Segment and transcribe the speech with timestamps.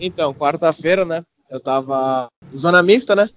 [0.00, 1.22] Então, quarta-feira, né?
[1.50, 3.28] Eu tava zona mista, né?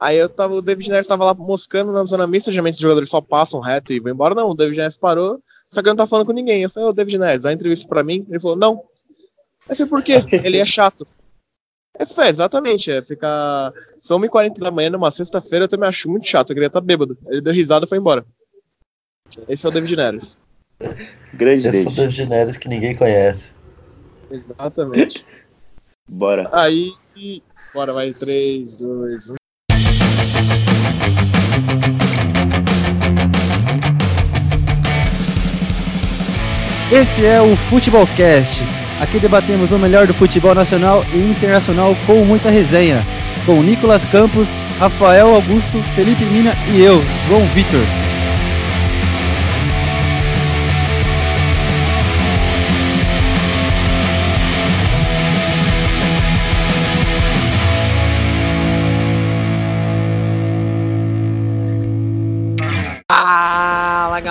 [0.00, 3.08] Aí eu tava, o David Neres tava lá moscando na zona mista, geralmente os jogadores
[3.08, 4.34] só passam reto e vão embora.
[4.34, 6.62] Não, o David Neres parou, só que ele não tá falando com ninguém.
[6.62, 8.24] Eu falei, ô David Neres, dá entrevista pra mim.
[8.28, 8.84] Ele falou, não.
[9.68, 10.24] Eu falei, por quê?
[10.44, 11.06] Ele é chato.
[11.98, 13.72] Eu falei, é, exatamente, é ficar.
[14.00, 16.86] São 1h40 da manhã numa sexta-feira, eu também acho muito chato, eu queria estar tá
[16.86, 17.18] bêbado.
[17.26, 18.24] Ele deu risada e foi embora.
[19.48, 20.38] Esse é o David Neres.
[21.34, 23.52] Grande Esse é o David Neres que ninguém conhece.
[24.30, 25.26] Exatamente.
[26.08, 26.48] Bora.
[26.52, 26.92] Aí,
[27.74, 29.34] bora, vai, 3, 2, 1.
[36.90, 38.62] Esse é o Futebolcast.
[39.00, 43.00] Aqui debatemos o melhor do futebol nacional e internacional com muita resenha.
[43.44, 48.07] Com Nicolas Campos, Rafael Augusto, Felipe Mina e eu, João Vitor.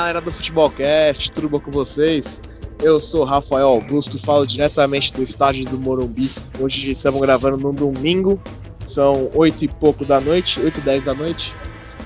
[0.08, 2.40] Galera do Futebolcast, tudo bom com vocês?
[2.82, 6.32] Eu sou Rafael Augusto, falo diretamente do estádio do Morumbi.
[6.62, 8.40] Hoje estamos gravando no domingo,
[8.86, 11.54] são oito e pouco da noite, 8 e 10 da noite.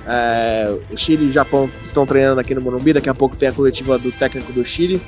[0.08, 3.50] É, o Chile e o Japão estão treinando aqui no Morumbi, daqui a pouco tem
[3.50, 5.00] a coletiva do técnico do Chile.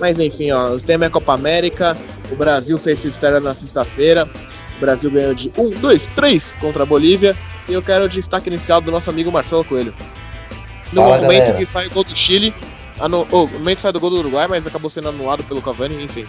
[0.00, 1.98] Mas enfim, ó, o tema é Copa América,
[2.30, 4.26] o Brasil fez sua estreia na sexta-feira,
[4.78, 7.36] o Brasil ganhou de 1, 2, 3 contra a Bolívia,
[7.68, 9.94] e eu quero o destaque inicial do nosso amigo Marcelo Coelho.
[10.92, 11.58] No Fala, momento galera.
[11.58, 12.54] que sai o gol do Chile,
[13.00, 13.26] anu...
[13.30, 16.04] oh, no momento que sai do gol do Uruguai, mas acabou sendo anulado pelo Cavani,
[16.04, 16.26] enfim.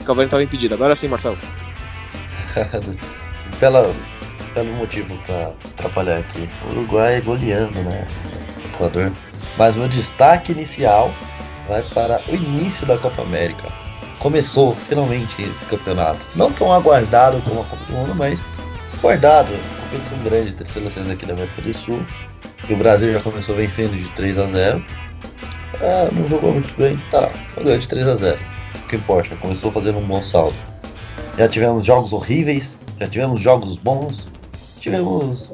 [0.00, 0.74] O Cavani estava impedido.
[0.74, 1.38] Agora sim, Marcelo.
[3.58, 3.82] Pela,
[4.54, 6.48] pelo motivo pra atrapalhar aqui.
[6.66, 8.06] O Uruguai goleando, né?
[8.64, 9.12] o Equador.
[9.56, 11.14] Mas meu destaque inicial
[11.68, 13.68] vai para o início da Copa América.
[14.18, 16.26] Começou finalmente esse campeonato.
[16.34, 18.42] Não tão aguardado como a Copa do Mundo, mas
[18.98, 19.52] aguardado.
[19.90, 22.02] Competição grande entre seleções aqui da América do Sul.
[22.68, 24.84] E o Brasil já começou vencendo de 3 a 0
[25.80, 27.32] ah, Não jogou muito bem, tá.
[27.62, 28.38] Ganhou de 3 a 0
[28.76, 30.56] O que importa, começou fazendo um bom saldo.
[31.36, 34.26] Já tivemos jogos horríveis, já tivemos jogos bons,
[34.78, 35.50] tivemos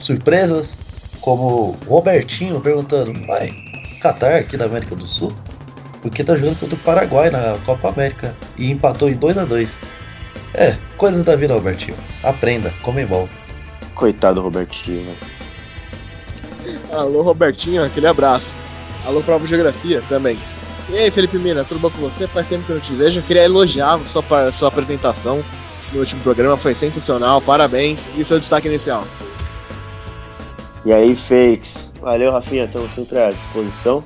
[0.00, 0.78] surpresas,
[1.20, 3.52] como Robertinho perguntando, vai,
[4.00, 5.32] Qatar aqui da América do Sul?
[6.00, 9.76] Porque tá jogando contra o Paraguai na Copa América e empatou em 2 a 2
[10.54, 11.96] É, coisas da vida, Robertinho.
[12.22, 13.06] Aprenda, comem
[13.94, 15.14] Coitado do Robertinho, né?
[16.96, 18.56] Alô, Robertinho, aquele abraço.
[19.04, 20.38] Alô, Prova de Geografia também.
[20.88, 22.26] E aí, Felipe Mina, tudo bom com você?
[22.26, 23.20] Faz tempo que eu não te vejo.
[23.20, 25.44] Eu queria elogiar sua, sua apresentação
[25.92, 28.10] no último programa, foi sensacional, parabéns.
[28.16, 29.04] E seu destaque inicial?
[30.84, 31.90] E aí, fakes?
[32.00, 34.02] Valeu, Rafinha, estamos sempre à disposição.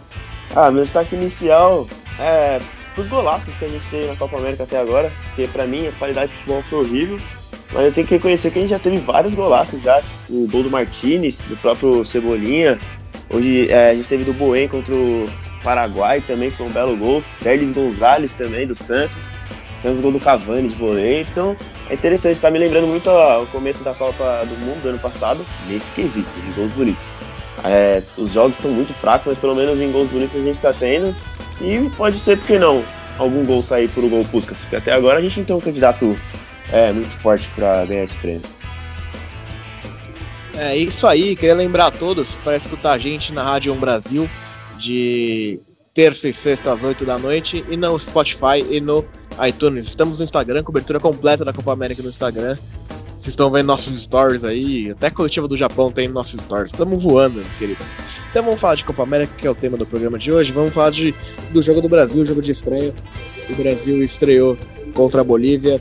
[0.56, 1.86] Ah, meu destaque inicial
[2.18, 2.58] é
[2.96, 5.92] os golaços que a gente teve na Copa América até agora, porque pra mim a
[5.92, 7.18] qualidade de futebol foi horrível,
[7.72, 10.62] mas eu tenho que reconhecer que a gente já teve vários golaços já, o gol
[10.62, 12.78] do Martinez, do próprio Cebolinha,
[13.28, 15.26] hoje é, a gente teve do Boen contra o
[15.62, 19.30] Paraguai também, foi um belo gol, Derlis Gonzalez também, do Santos,
[19.82, 21.56] temos o gol do Cavani de voleio, então
[21.88, 24.98] é interessante, tá me lembrando muito ó, o começo da Copa do Mundo do ano
[24.98, 27.10] passado, nesse quesito, de gols bonitos.
[27.64, 30.72] É, os jogos estão muito fracos, mas pelo menos em gols bonitos a gente tá
[30.72, 31.14] tendo.
[31.60, 32.82] E pode ser, por que não,
[33.18, 35.60] algum gol sair por o gol Puskas, porque até agora a gente não tem um
[35.60, 36.16] candidato
[36.72, 38.42] é, muito forte para ganhar esse prêmio.
[40.56, 44.28] É isso aí, queria lembrar a todos para escutar a gente na Rádio 1 Brasil
[44.78, 45.60] de
[45.94, 49.04] terça e sexta às 8 da noite e no Spotify e no
[49.46, 49.86] iTunes.
[49.86, 52.56] Estamos no Instagram, cobertura completa da Copa América no Instagram.
[53.20, 56.72] Vocês estão vendo nossos stories aí, até a coletiva do Japão tem nossos stories.
[56.72, 57.78] Estamos voando, querido.
[58.30, 60.52] Então vamos falar de Copa América, que é o tema do programa de hoje.
[60.52, 61.14] Vamos falar de,
[61.52, 62.94] do jogo do Brasil, jogo de estreia.
[63.48, 64.56] O Brasil estreou
[64.94, 65.80] contra a Bolívia.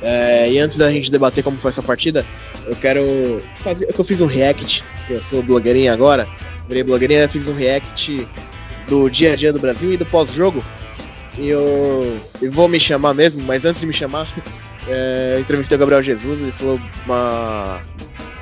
[0.00, 2.24] É, e antes da gente debater como foi essa partida,
[2.66, 3.86] eu quero fazer.
[3.86, 6.28] que Eu fiz um react, eu sou blogueirinha agora,
[6.68, 8.26] virei blogueirinha, fiz um react
[8.88, 10.62] do dia a dia do Brasil e do pós-jogo.
[11.38, 14.32] E eu, eu vou me chamar mesmo, mas antes de me chamar,
[14.86, 17.82] é, eu entrevistei o Gabriel Jesus, ele falou uma.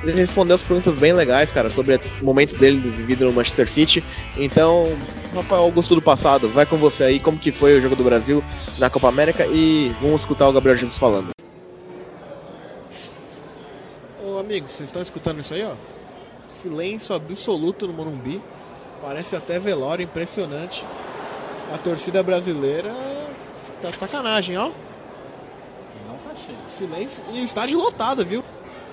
[0.03, 4.03] Ele respondeu as perguntas bem legais, cara, sobre o momento dele vivido no Manchester City.
[4.37, 4.95] Então,
[5.33, 8.43] Rafael Augusto do passado, vai com você aí, como que foi o jogo do Brasil
[8.77, 11.29] na Copa América e vamos escutar o Gabriel Jesus falando.
[14.23, 15.73] Ô amigos, vocês estão escutando isso aí, ó?
[16.47, 18.41] Silêncio absoluto no Morumbi.
[19.01, 20.87] Parece até velório, impressionante.
[21.73, 22.95] A torcida brasileira
[23.81, 24.71] tá sacanagem, ó.
[26.07, 26.57] Não tá cheio.
[26.65, 28.41] Silêncio e estádio lotado, viu?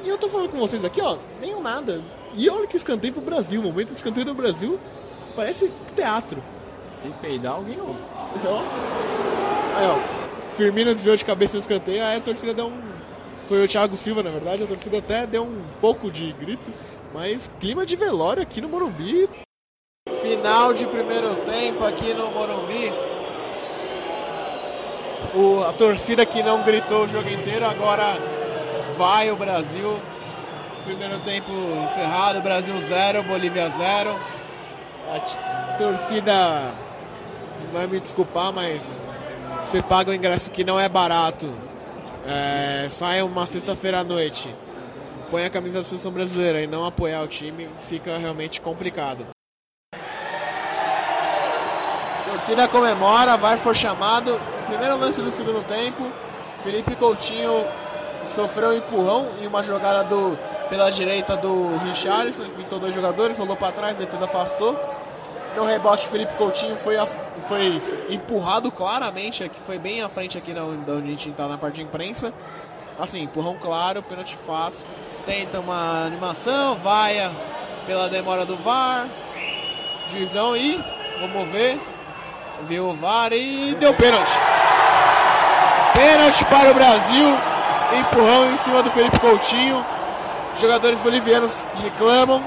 [0.03, 2.03] E eu tô falando com vocês aqui, ó, nem nada.
[2.35, 4.81] E olha que escanteio pro Brasil, o momento de escanteio no Brasil
[5.37, 6.43] parece teatro.
[7.01, 8.01] Se peidar, alguém ouve.
[9.77, 10.57] Aí, ó.
[10.57, 12.94] Firmino desviou de cabeça no escanteio, aí a torcida deu um
[13.49, 14.63] foi o Thiago Silva, na verdade.
[14.63, 16.73] A torcida até deu um pouco de grito,
[17.13, 19.29] mas clima de velório aqui no Morumbi.
[20.21, 22.93] Final de primeiro tempo aqui no Morumbi.
[25.35, 28.17] O, a torcida que não gritou o jogo inteiro, agora
[28.97, 30.01] vai o Brasil.
[30.85, 31.51] Primeiro tempo
[31.85, 34.19] encerrado, Brasil 0, Bolívia 0.
[35.11, 36.75] A torcida
[37.73, 39.11] vai me desculpar, mas
[39.65, 41.53] você paga o ingresso que não é barato.
[42.27, 44.55] É, sai uma sexta-feira à noite,
[45.31, 49.27] põe a camisa da seleção brasileira e não apoiar o time, fica realmente complicado.
[52.25, 54.41] Torcida comemora, vai for chamado.
[54.67, 56.11] Primeiro lance do segundo tempo.
[56.63, 57.67] Felipe Coutinho
[58.25, 60.37] sofreu um empurrão em uma jogada do,
[60.69, 62.45] pela direita do Richarlison.
[62.47, 64.79] Enfrentou dois jogadores, rolou para trás, a defesa afastou.
[65.57, 67.17] No rebote, Felipe Coutinho foi, af-
[67.49, 67.81] foi
[68.11, 71.77] empurrado claramente, aqui, foi bem à frente aqui na, onde- a gente está na parte
[71.77, 72.33] de imprensa.
[72.99, 74.87] Assim, empurrão claro, pênalti fácil.
[75.27, 77.31] Tenta uma animação, vaia
[77.87, 79.09] pela demora do VAR.
[80.09, 80.83] Juizão e
[81.21, 81.81] vamos ver.
[82.63, 84.31] Viu o VAR e deu pênalti.
[85.93, 87.37] Pênalti para o Brasil.
[88.01, 89.85] Empurrão em cima do Felipe Coutinho.
[90.57, 92.43] Jogadores bolivianos reclamam.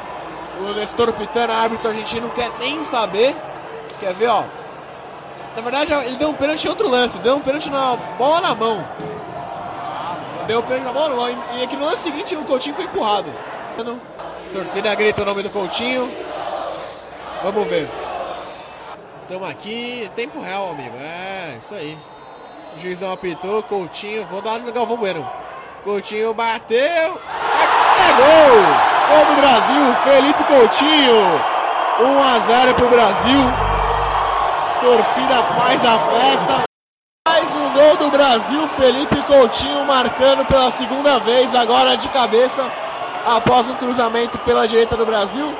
[0.59, 3.35] O Nestor Pitana, árbitro argentino, não quer nem saber.
[3.99, 4.43] Quer ver, ó.
[5.55, 7.17] Na verdade, ele deu um pênalti em outro lance.
[7.19, 8.87] Deu um pênalti na bola na mão.
[10.47, 11.57] Deu um pênalti na bola na mão.
[11.57, 13.31] E aqui no lance seguinte, o Coutinho foi empurrado.
[14.53, 16.11] Torcida grita o nome do Coutinho.
[17.43, 17.89] Vamos ver.
[19.23, 20.95] Estamos aqui, tempo real, amigo.
[20.97, 21.97] É, isso aí.
[22.75, 25.29] O juizão apitou, Coutinho, vou dar no Galvão Bueno.
[25.83, 26.79] Coutinho bateu.
[26.79, 28.87] É, é gol!
[29.07, 31.57] Gol do Brasil, Felipe Coutinho.
[31.99, 33.39] 1 a 0 pro Brasil.
[34.81, 36.63] Torcida faz a festa.
[37.27, 42.71] Mais um gol do Brasil, Felipe Coutinho marcando pela segunda vez, agora de cabeça,
[43.25, 45.57] após um cruzamento pela direita do Brasil.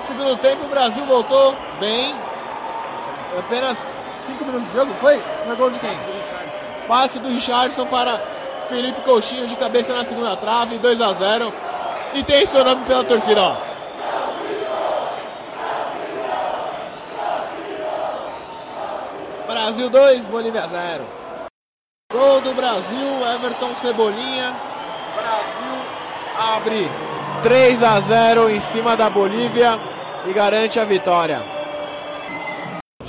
[0.00, 2.14] Segundo tempo, o Brasil voltou bem.
[3.38, 3.78] Apenas
[4.26, 5.22] 5 minutos de jogo, foi?
[5.46, 5.98] Foi gol de quem?
[6.88, 8.20] Passe do Richardson para
[8.70, 11.52] Felipe Coutinho de cabeça na segunda trave, 2 a 0
[12.14, 13.56] E tem seu nome pela torcida, ó.
[19.48, 21.04] Brasil 2, Bolívia 0.
[22.12, 24.56] Gol do Brasil, Everton Cebolinha.
[25.16, 26.88] Brasil abre
[27.42, 29.80] 3 a 0 em cima da Bolívia
[30.26, 31.59] e garante a vitória.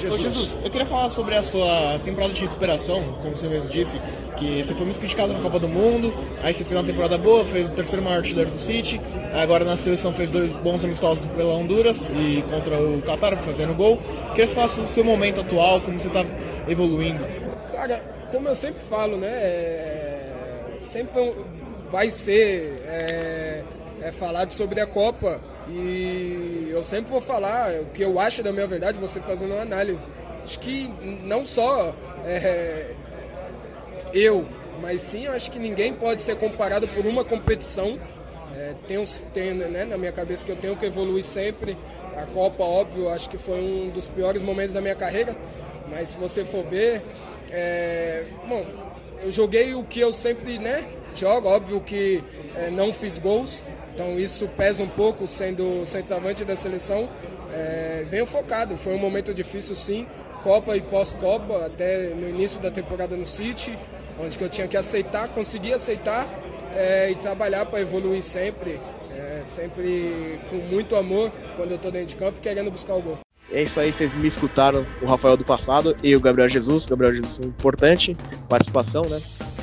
[0.07, 4.01] Ô Jesus, eu queria falar sobre a sua temporada de recuperação, como você mesmo disse,
[4.37, 7.45] que você foi muito criticado na Copa do Mundo, aí você fez uma temporada boa,
[7.45, 8.99] fez o terceiro maior artilheiro do City,
[9.33, 13.97] agora na seleção fez dois bons amistosos pela Honduras e contra o Qatar fazendo gol.
[13.97, 16.25] Queria que você falasse do seu momento atual, como você está
[16.67, 17.23] evoluindo.
[17.71, 17.99] Cara,
[18.31, 19.29] como eu sempre falo, né?
[19.29, 21.35] é, sempre
[21.91, 23.63] vai ser é,
[24.01, 25.39] é falado sobre a Copa
[25.73, 29.61] e eu sempre vou falar o que eu acho da minha verdade, você fazendo uma
[29.61, 30.03] análise.
[30.43, 30.89] Acho que
[31.23, 31.95] não só
[32.25, 32.93] é,
[34.13, 34.45] eu,
[34.81, 37.99] mas sim eu acho que ninguém pode ser comparado por uma competição.
[38.53, 39.03] É, tenho,
[39.33, 41.77] tenho né, na minha cabeça que eu tenho que evoluir sempre.
[42.17, 45.35] A Copa, óbvio, acho que foi um dos piores momentos da minha carreira,
[45.89, 47.01] mas se você for ver,
[47.49, 48.65] é, bom,
[49.23, 50.83] eu joguei o que eu sempre né,
[51.15, 52.21] jogo, óbvio que
[52.55, 57.09] é, não fiz gols, então isso pesa um pouco sendo centroavante da seleção.
[57.53, 60.07] É, venho focado, foi um momento difícil sim,
[60.41, 63.77] Copa e pós-Copa, até no início da temporada no City,
[64.19, 66.27] onde eu tinha que aceitar, conseguir aceitar
[66.73, 68.79] é, e trabalhar para evoluir sempre,
[69.11, 73.19] é, sempre com muito amor quando eu estou dentro de campo, querendo buscar o gol.
[73.51, 76.85] É isso aí, vocês me escutaram, o Rafael do passado e o Gabriel Jesus.
[76.85, 78.15] Gabriel Jesus, importante
[78.47, 79.19] participação, né?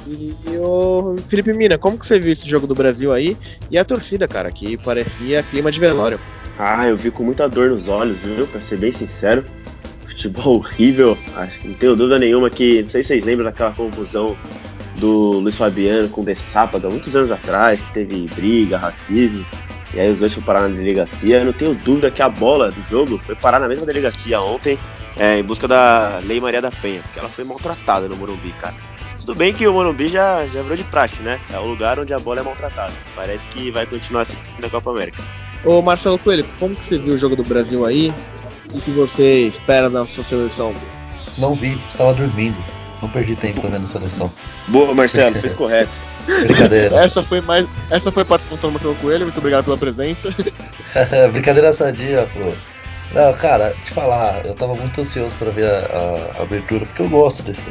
[0.08, 3.36] E o Felipe Mina, como que você viu esse jogo do Brasil aí?
[3.70, 6.18] E a torcida, cara, que parecia clima de velório.
[6.58, 8.46] Ah, eu vi com muita dor nos olhos, viu?
[8.46, 9.44] Pra ser bem sincero.
[10.06, 11.16] Futebol horrível.
[11.36, 12.82] Acho que não tenho dúvida nenhuma que.
[12.82, 14.36] Não sei se vocês lembram daquela confusão
[14.96, 19.44] do Luiz Fabiano com o Sábado há muitos anos atrás, que teve briga, racismo.
[19.94, 21.38] E aí os dois foram parar na delegacia.
[21.38, 24.78] Eu não tenho dúvida que a bola do jogo foi parar na mesma delegacia ontem,
[25.16, 28.74] é, em busca da Lei Maria da Penha, porque ela foi maltratada no Morumbi, cara.
[29.28, 31.38] Tudo bem que o Morumbi já, já virou de praxe, né?
[31.52, 32.94] É o lugar onde a bola é maltratada.
[33.14, 35.22] Parece que vai continuar assim na Copa América.
[35.66, 38.10] Ô Marcelo Coelho, como que você viu o jogo do Brasil aí?
[38.64, 40.74] O que, que você espera da sua seleção?
[41.36, 42.56] Não vi, estava dormindo.
[43.02, 44.32] Não perdi tempo vendo a seleção.
[44.68, 46.00] Boa, Marcelo, fez correto.
[46.44, 46.96] Brincadeira.
[46.96, 47.68] Essa foi mais.
[47.90, 50.34] Essa foi a participação do Marcelo Coelho, muito obrigado pela presença.
[51.32, 52.50] Brincadeira sadia, pô.
[53.12, 57.10] Não, cara, te falar, eu tava muito ansioso pra ver a, a abertura, porque eu
[57.10, 57.66] gosto desse,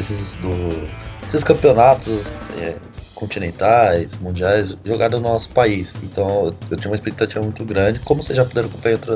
[0.00, 0.86] desses, do,
[1.24, 2.74] desses campeonatos é,
[3.14, 5.92] continentais, mundiais, jogada no nosso país.
[6.02, 9.14] Então eu tinha uma expectativa muito grande, como vocês já puderam acompanhar em, outra,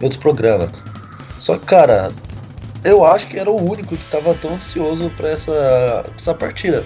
[0.00, 0.82] em outros programas.
[1.38, 2.10] Só que, cara,
[2.82, 6.84] eu acho que era o único que estava tão ansioso para essa, essa partida.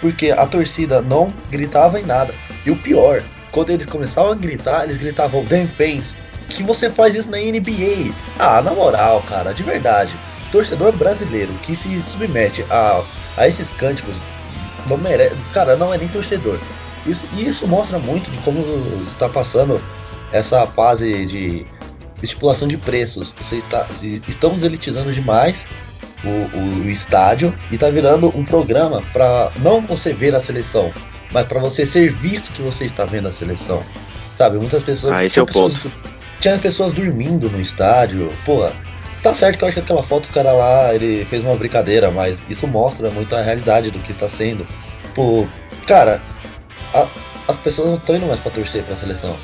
[0.00, 2.34] Porque a torcida não gritava em nada.
[2.66, 3.22] E o pior,
[3.52, 5.44] quando eles começavam a gritar, eles gritavam
[5.76, 6.16] fans.
[6.48, 8.12] Que você faz isso na NBA.
[8.38, 10.18] Ah, na moral, cara, de verdade.
[10.52, 13.04] Torcedor brasileiro que se submete a,
[13.36, 14.14] a esses cânticos
[14.88, 15.34] não merece.
[15.52, 16.58] Cara, não é nem torcedor.
[17.06, 18.62] Isso, e isso mostra muito de como
[19.08, 19.80] está passando
[20.30, 21.66] essa fase de
[22.22, 23.34] estipulação de preços.
[23.40, 23.88] Você está,
[24.28, 25.66] estamos elitizando demais
[26.24, 30.92] o, o, o estádio e está virando um programa para não você ver a seleção,
[31.32, 33.82] mas para você ser visto que você está vendo a seleção.
[34.36, 35.12] Sabe, muitas pessoas.
[35.12, 35.92] Ah, esse é o pessoas, ponto.
[36.40, 38.32] Tinha pessoas dormindo no estádio.
[38.44, 38.68] Pô,
[39.22, 42.10] tá certo que eu acho que aquela foto o cara lá, ele fez uma brincadeira,
[42.10, 44.66] mas isso mostra muito a realidade do que está sendo.
[45.14, 45.46] Pô,
[45.86, 46.22] cara,
[46.92, 47.06] a,
[47.48, 49.36] as pessoas não estão indo mais para torcer para a seleção.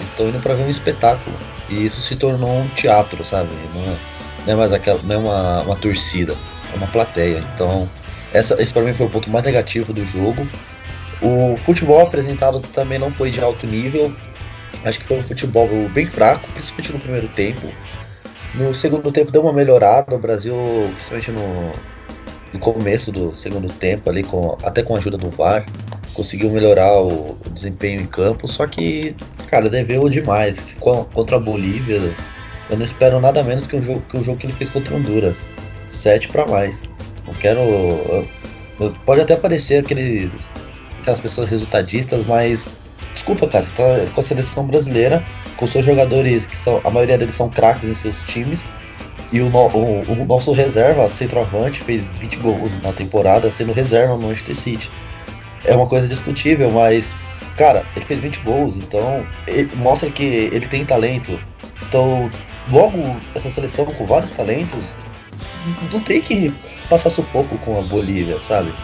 [0.00, 1.36] Estão indo para ver um espetáculo.
[1.68, 3.50] E isso se tornou um teatro, sabe?
[3.74, 3.96] Não é,
[4.46, 6.34] não é mais aquela, não é uma, uma torcida,
[6.72, 7.44] é uma plateia.
[7.54, 7.88] Então,
[8.32, 10.46] essa, esse para mim foi o ponto mais negativo do jogo.
[11.22, 14.14] O futebol apresentado também não foi de alto nível.
[14.84, 17.70] Acho que foi um futebol bem fraco, principalmente no primeiro tempo.
[18.54, 20.14] No segundo tempo deu uma melhorada.
[20.14, 20.54] O Brasil,
[20.94, 21.72] principalmente no,
[22.52, 25.64] no começo do segundo tempo, ali com, até com a ajuda do VAR,
[26.14, 28.48] conseguiu melhorar o, o desempenho em campo.
[28.48, 29.14] Só que,
[29.46, 30.76] cara, deveu demais.
[30.80, 32.12] Contra a Bolívia,
[32.68, 34.94] eu não espero nada menos que o jogo que, o jogo que ele fez contra
[34.94, 35.46] Honduras.
[35.86, 36.82] 7 para mais.
[37.26, 37.60] Não quero.
[37.60, 38.28] eu-
[38.80, 40.32] eu- pode até parecer aqueles,
[41.00, 42.66] aquelas pessoas resultadistas, mas.
[43.12, 45.24] Desculpa, cara, você tá com a seleção brasileira,
[45.60, 46.80] com seus jogadores que são.
[46.82, 48.64] A maioria deles são craques em seus times.
[49.32, 54.14] E o, no- o- o nosso reserva, centroavante, fez 20 gols na temporada, sendo reserva
[54.16, 54.90] no Manchester City.
[55.64, 57.14] É uma coisa discutível, mas,
[57.56, 59.24] cara, ele fez 20 gols, então
[59.76, 61.38] mostra que ele tem talento.
[61.86, 62.28] Então,
[62.72, 62.98] logo,
[63.34, 64.96] essa seleção com vários talentos,
[65.92, 66.52] não tem que
[66.88, 68.74] passar sufoco com a Bolívia, sabe?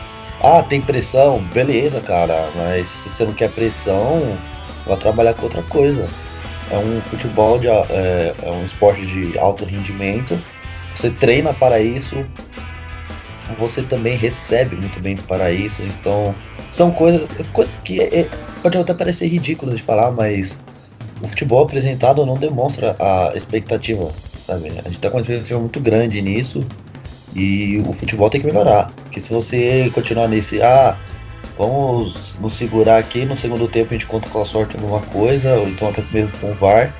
[0.42, 4.38] Ah, tem pressão, beleza, cara, mas se você não quer pressão,
[4.86, 6.08] vai trabalhar com outra coisa.
[6.70, 10.38] É um futebol, de, é, é um esporte de alto rendimento,
[10.94, 12.26] você treina para isso,
[13.58, 16.34] você também recebe muito bem para isso, então
[16.70, 18.28] são coisas, coisas que é-
[18.62, 20.58] pode até parecer ridículo de falar, mas
[21.22, 24.10] o futebol apresentado não demonstra a expectativa,
[24.46, 24.68] sabe?
[24.84, 26.64] A gente tá com uma expectativa muito grande nisso
[27.34, 28.92] e o futebol tem que melhorar.
[29.04, 30.98] Porque se você continuar nesse, ah,
[31.58, 35.54] vamos nos segurar aqui, no segundo tempo a gente conta com a sorte alguma coisa,
[35.56, 36.94] ou então até mesmo com o VAR,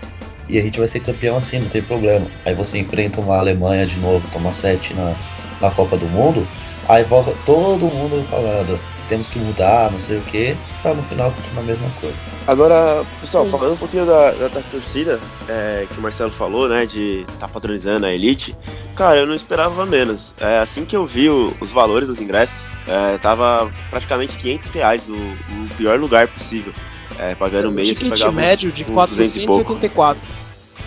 [0.49, 2.27] e a gente vai ser campeão assim, não tem problema.
[2.45, 5.17] Aí você enfrenta uma Alemanha de novo, toma 7 na,
[5.61, 6.47] na Copa do Mundo,
[6.89, 11.31] aí volta todo mundo falando, temos que mudar, não sei o que, pra no final
[11.33, 12.17] continuar a mesma coisa.
[12.47, 16.87] Agora, pessoal, falando um pouquinho da, da, da torcida, é, que o Marcelo falou, né,
[16.87, 18.57] de estar tá patronizando a Elite,
[18.95, 20.35] cara, eu não esperava menos.
[20.39, 25.09] É, assim que eu vi o- os valores dos ingressos, é, tava praticamente 500 reais,
[25.09, 26.73] o, o pior lugar possível.
[27.19, 29.65] É, pagando O meia, você ticket médio de uns 200 e pouco.
[29.75, 30.37] 484.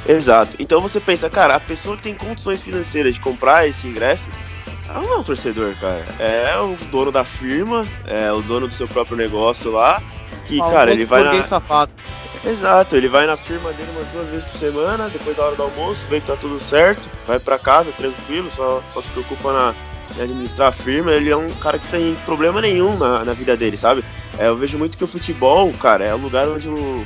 [0.08, 0.56] Exato.
[0.60, 4.30] Então você pensa, cara, a pessoa que tem condições financeiras de comprar esse ingresso,
[4.90, 6.06] ela não é um torcedor, cara.
[6.20, 10.02] É o dono da firma, é o dono do seu próprio negócio lá,
[10.46, 11.44] que, cara, ele vai na...
[11.44, 11.92] Safado.
[12.46, 15.64] Exato, ele vai na firma dele umas duas vezes por semana, depois da hora do
[15.64, 19.76] almoço, vê que tá tudo certo, vai pra casa tranquilo, só, só se preocupa na,
[20.18, 21.12] em administrar a firma.
[21.12, 24.04] Ele é um cara que tem problema nenhum na, na vida dele, sabe?
[24.38, 27.06] É, eu vejo muito que o futebol, cara, é o lugar onde o,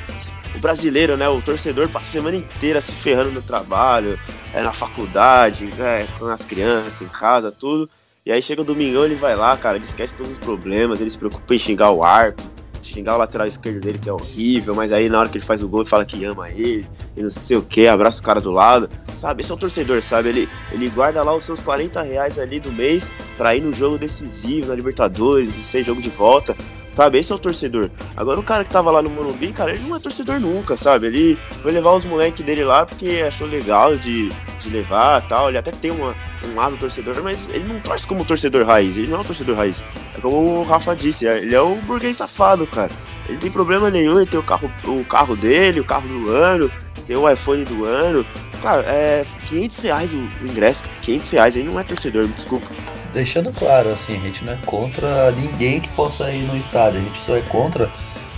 [0.54, 4.18] o brasileiro, né, o torcedor, passa a semana inteira se ferrando no trabalho,
[4.52, 7.90] é, na faculdade, é, com as crianças, em casa, tudo.
[8.24, 11.10] E aí chega o domingão, ele vai lá, cara, ele esquece todos os problemas, ele
[11.10, 12.46] se preocupa em xingar o árbitro,
[12.82, 15.62] xingar o lateral esquerdo dele, que é horrível, mas aí na hora que ele faz
[15.62, 18.40] o gol, ele fala que ama ele, e não sei o que, abraça o cara
[18.40, 18.88] do lado.
[19.18, 20.28] Sabe, esse é o torcedor, sabe?
[20.28, 23.96] Ele, ele guarda lá os seus 40 reais ali do mês pra ir no jogo
[23.96, 26.54] decisivo, na Libertadores, ser jogo de volta.
[26.94, 27.90] Sabe, esse é o torcedor.
[28.16, 31.08] Agora o cara que tava lá no Morumbi, cara, ele não é torcedor nunca, sabe?
[31.08, 34.28] Ele foi levar os moleques dele lá porque achou legal de,
[34.60, 35.48] de levar tal.
[35.48, 36.14] Ele até tem uma,
[36.46, 38.96] um lado torcedor, mas ele não torce como torcedor raiz.
[38.96, 39.82] Ele não é um torcedor raiz.
[40.16, 42.90] É como o Rafa disse, é- ele é o burguês safado, cara.
[43.24, 46.30] Ele não tem problema nenhum em ter o carro, o carro dele, o carro do
[46.30, 46.70] ano,
[47.06, 48.24] ter o iPhone do ano.
[48.62, 52.66] Cara, é 500 reais o, o ingresso, 500 reais, ele não é torcedor, me desculpa.
[53.12, 57.02] Deixando claro, assim, a gente não é contra ninguém que possa ir no estádio, a
[57.04, 57.90] gente só é contra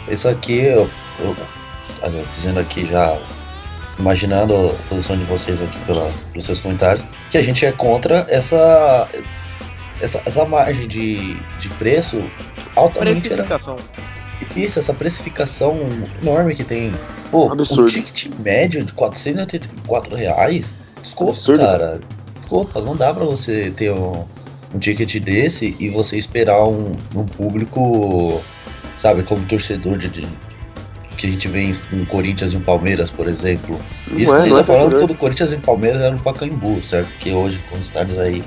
[0.08, 0.90] isso aqui, eu,
[1.20, 1.36] eu-
[2.02, 3.18] olha, dizendo aqui já,
[3.98, 8.26] imaginando a posição de vocês aqui pela, pelos seus comentários, que a gente é contra
[8.28, 9.08] essa
[10.00, 12.22] essa, essa margem de, de preço
[12.74, 13.32] altamente.
[13.32, 13.78] Era, Precificação.
[14.54, 15.78] Isso, essa precificação
[16.20, 16.92] enorme que tem.
[17.30, 17.84] Pô, Absurdo.
[17.84, 20.74] um ticket médio de 484 reais.
[21.02, 22.00] Desculpa, Absurdo, cara.
[22.36, 24.24] Desculpa, não dá pra você ter um,
[24.74, 28.40] um ticket desse e você esperar um, um público,
[28.98, 30.46] sabe, como torcedor de, de-
[31.16, 33.80] que a gente vê em Corinthians e um Palmeiras, por exemplo.
[34.06, 35.08] Não Isso é, que ele não é tá falando torcedor.
[35.08, 37.08] quando Corinthians e Palmeiras eram no Pacaembu, certo?
[37.08, 38.44] Porque hoje, com os estádios aí,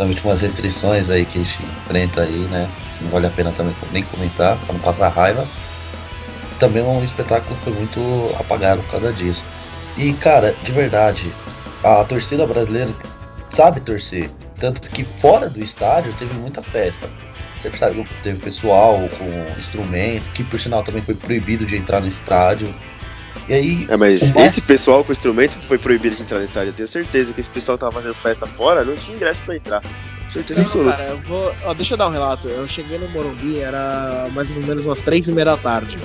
[0.00, 2.70] principalmente com as restrições aí que a gente enfrenta aí, né?
[3.00, 5.48] Não vale a pena também nem comentar, pra não passar raiva.
[6.58, 8.00] Também um espetáculo foi muito
[8.38, 9.44] apagado por causa disso.
[9.96, 11.32] E, cara, de verdade,
[11.82, 12.90] a torcida brasileira
[13.48, 14.30] sabe torcer.
[14.58, 17.08] Tanto que fora do estádio teve muita festa.
[17.60, 22.00] Você percebe que teve pessoal com instrumento, que por sinal também foi proibido de entrar
[22.00, 22.74] no estádio.
[23.50, 26.70] E aí, É, mas esse pessoal com instrumento foi proibido de entrar no estádio.
[26.70, 29.56] Eu tenho certeza que esse pessoal que tava fazendo festa fora não tinha ingresso pra
[29.56, 29.82] entrar.
[30.28, 30.96] Certeza Não, absoluta.
[30.96, 31.52] cara, eu vou.
[31.64, 32.46] ó, deixa eu dar um relato.
[32.46, 35.98] Eu cheguei no Morumbi, era mais ou menos umas três e meia da tarde.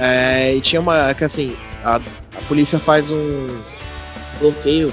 [0.00, 1.12] É, e tinha uma.
[1.12, 3.60] que assim, a, a polícia faz um
[4.40, 4.90] bloqueio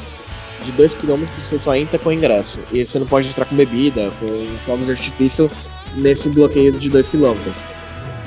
[0.62, 2.60] de 2 km você só entra com ingresso.
[2.74, 5.50] E você não pode entrar com bebida, com fogos de artifício
[5.96, 7.38] nesse bloqueio de 2 km.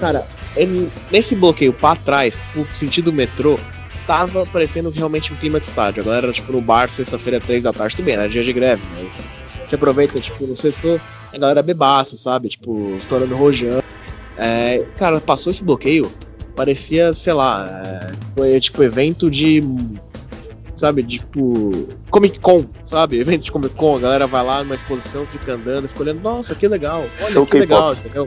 [0.03, 3.57] Cara, ele- nesse bloqueio pra trás, pro sentido metrô,
[4.05, 6.03] tava parecendo realmente um clima de estádio.
[6.03, 8.53] A galera era tipo no bar, sexta-feira, três da tarde, tudo bem, era dia de
[8.53, 9.25] greve, mas
[9.65, 11.01] você aproveita, tipo, no sexto,
[11.33, 12.49] a galera bebaça, sabe?
[12.49, 13.81] Tipo, estourando rojão.
[14.37, 16.11] É, cara, passou esse bloqueio,
[16.57, 19.63] parecia, sei lá, é, foi tipo evento de.
[20.75, 21.87] Sabe, tipo.
[22.11, 23.21] Comic Con, sabe?
[23.21, 26.57] Evento de Comic Con, a galera vai lá numa exposição, fica andando, fica olhando, nossa,
[26.57, 28.27] que legal, olha Show que legal, entendeu?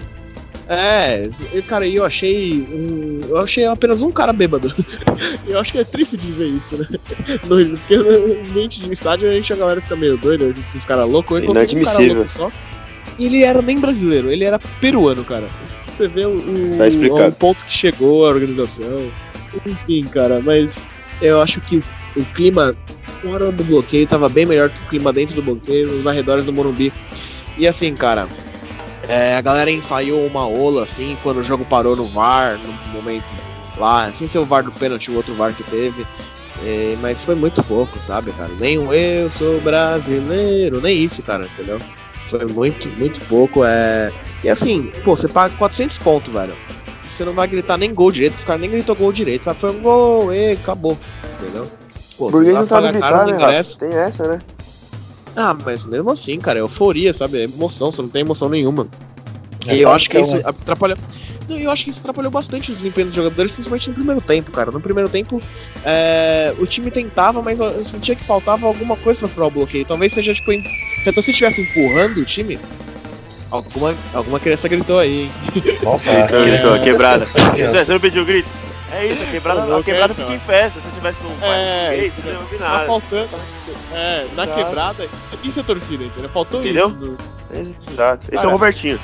[0.67, 1.29] É,
[1.67, 3.21] cara, eu achei um.
[3.29, 4.73] Eu achei apenas um cara bêbado.
[5.47, 6.85] eu acho que é triste de ver isso, né?
[7.45, 11.07] No, porque no ambiente de estádio a gente a galera fica meio doida, esses caras
[11.07, 11.37] loucos.
[11.37, 12.15] Eu encontrei um cara Inadmissível.
[12.15, 12.51] louco só.
[13.17, 15.49] E ele era nem brasileiro, ele era peruano, cara.
[15.87, 17.29] Você vê o, o, Tá explicado.
[17.29, 19.11] o ponto que chegou a organização.
[19.65, 20.89] Enfim, cara, mas
[21.21, 21.83] eu acho que o,
[22.17, 22.75] o clima
[23.21, 26.51] fora do bloqueio tava bem melhor que o clima dentro do bloqueio, nos arredores do
[26.51, 26.91] Morumbi.
[27.57, 28.27] E assim, cara,
[29.07, 33.35] é, a galera ensaiou uma ola, assim, quando o jogo parou no VAR, no momento
[33.77, 36.05] lá, sem ser o VAR do pênalti, o outro VAR que teve.
[36.63, 38.51] É, mas foi muito pouco, sabe, cara?
[38.59, 41.79] Nem o eu sou brasileiro, nem isso, cara, entendeu?
[42.27, 43.63] Foi muito, muito pouco.
[43.63, 44.11] É...
[44.43, 46.55] E assim, pô, você paga 400 conto, velho.
[47.03, 49.59] Você não vai gritar nem gol direito, os caras nem gritou gol direito, sabe?
[49.59, 50.97] Foi um gol, e acabou,
[51.39, 51.69] entendeu?
[52.17, 53.77] Pô, Porque você não sabe gritar, né, ingresso.
[53.77, 54.39] Tem essa, né?
[55.35, 57.39] Ah, mas mesmo assim, cara, é euforia, sabe?
[57.39, 58.87] É emoção, você não tem emoção nenhuma.
[59.67, 60.97] É e eu acho que que é isso um- atrapalhou.
[61.49, 64.51] Não, eu acho que isso atrapalhou bastante o desempenho dos jogadores, principalmente no primeiro tempo,
[64.51, 64.71] cara.
[64.71, 65.41] No primeiro tempo,
[65.83, 69.85] é, o time tentava, mas eu sentia que faltava alguma coisa pra furar o bloqueio.
[69.85, 70.51] Talvez seja tipo.
[70.51, 72.59] em- Se a torcida estivesse empurrando o time.
[73.51, 75.31] Alguma, alguma criança gritou aí, hein?
[75.83, 77.25] nossa, Gritou, criança- quebrada.
[77.25, 78.49] criança- Você não pediu grito?
[78.91, 80.15] É isso, a quebrada, a quebrada não.
[80.15, 80.79] fica em festa.
[80.79, 82.85] Se eu tivesse num bar É, isso você não Tá nada.
[82.85, 83.29] faltando.
[83.91, 84.63] É, na Exato.
[84.63, 85.03] quebrada.
[85.05, 86.29] Isso, isso é torcida, entendeu?
[86.29, 86.87] Faltou Entendeu?
[86.89, 86.95] isso.
[86.95, 88.27] no- Exato.
[88.31, 88.99] Esse é o Robertinho.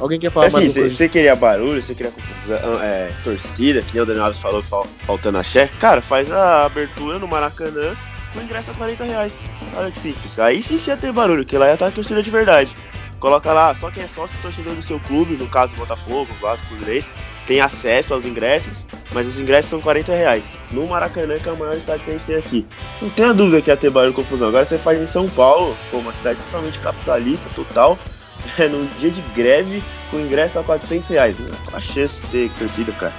[0.00, 1.08] Alguém quer falar Assim, mais você alguma coisa?
[1.10, 5.36] queria barulho, você queria confusão, é, torcida, que nem o Daniel Alves falou, fal- faltando
[5.36, 5.68] axé.
[5.78, 7.94] Cara, faz a abertura no Maracanã
[8.32, 9.38] com ingresso a 40 reais.
[9.76, 10.38] Olha que simples.
[10.38, 12.74] Aí sim você ia ter barulho, que lá ia estar a torcida de verdade.
[13.18, 17.10] Coloca lá, só quem é sócio torcedor do seu clube, no caso Botafogo, Vasco, Fluminense,
[17.50, 20.52] tem acesso aos ingressos, mas os ingressos são 40 reais.
[20.72, 22.64] No Maracanã, que é o maior estádio que a gente tem aqui.
[23.02, 24.46] Não tenha dúvida que ia ter barulho e confusão.
[24.46, 27.98] Agora você faz em São Paulo, pô, uma cidade totalmente capitalista, total,
[28.56, 29.82] é, num dia de greve,
[30.12, 31.36] com ingresso a 400 reais.
[31.40, 31.50] Né?
[31.64, 33.14] Qual a chance de ter torcida, cara?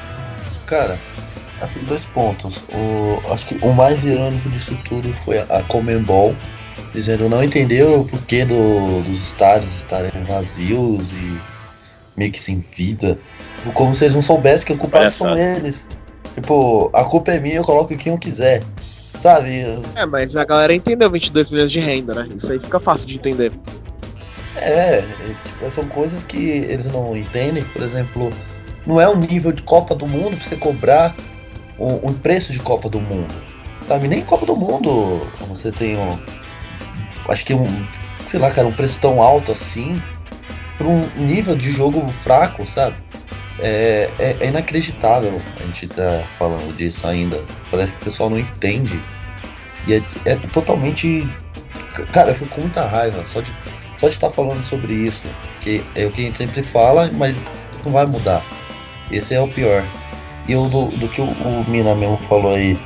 [0.66, 0.98] Cara,
[1.60, 2.64] assim, dois pontos.
[2.70, 6.34] O, acho que o mais irônico disso tudo foi a Comembol
[6.94, 11.38] dizendo não entendeu o porquê do, dos estádios estarem vazios e
[12.16, 13.20] meio que sem vida.
[13.62, 15.88] Tipo, Como se eles não soubessem que a culpa são eles.
[16.34, 18.64] Tipo, a culpa é minha, eu coloco quem eu quiser.
[19.20, 19.64] Sabe?
[19.96, 22.30] É, mas a galera entendeu 22 milhões de renda, né?
[22.36, 23.52] Isso aí fica fácil de entender.
[24.56, 25.06] É, é,
[25.46, 27.64] tipo, são coisas que eles não entendem.
[27.66, 28.32] Por exemplo,
[28.88, 31.16] não é um nível de Copa do Mundo pra você cobrar
[31.78, 33.34] um, um preço de Copa do Mundo.
[33.84, 34.08] Sabe?
[34.08, 36.18] Nem Copa do Mundo você tem um.
[37.30, 37.68] Acho que um.
[38.26, 40.02] Sei lá, cara, um preço tão alto assim.
[40.80, 42.96] Pra um nível de jogo fraco, sabe?
[43.60, 47.42] É, é, é inacreditável a gente tá falando disso ainda.
[47.70, 49.04] Parece que o pessoal não entende.
[49.88, 51.30] E é, é totalmente.
[52.12, 53.54] Cara, eu fico com muita raiva só de
[54.02, 55.28] só de estar falando sobre isso,
[55.60, 57.38] que é o que a gente sempre fala, mas
[57.86, 58.44] não vai mudar.
[59.12, 59.86] Esse é o pior.
[60.48, 62.80] E eu, do, do que o, o Mina mesmo falou aí,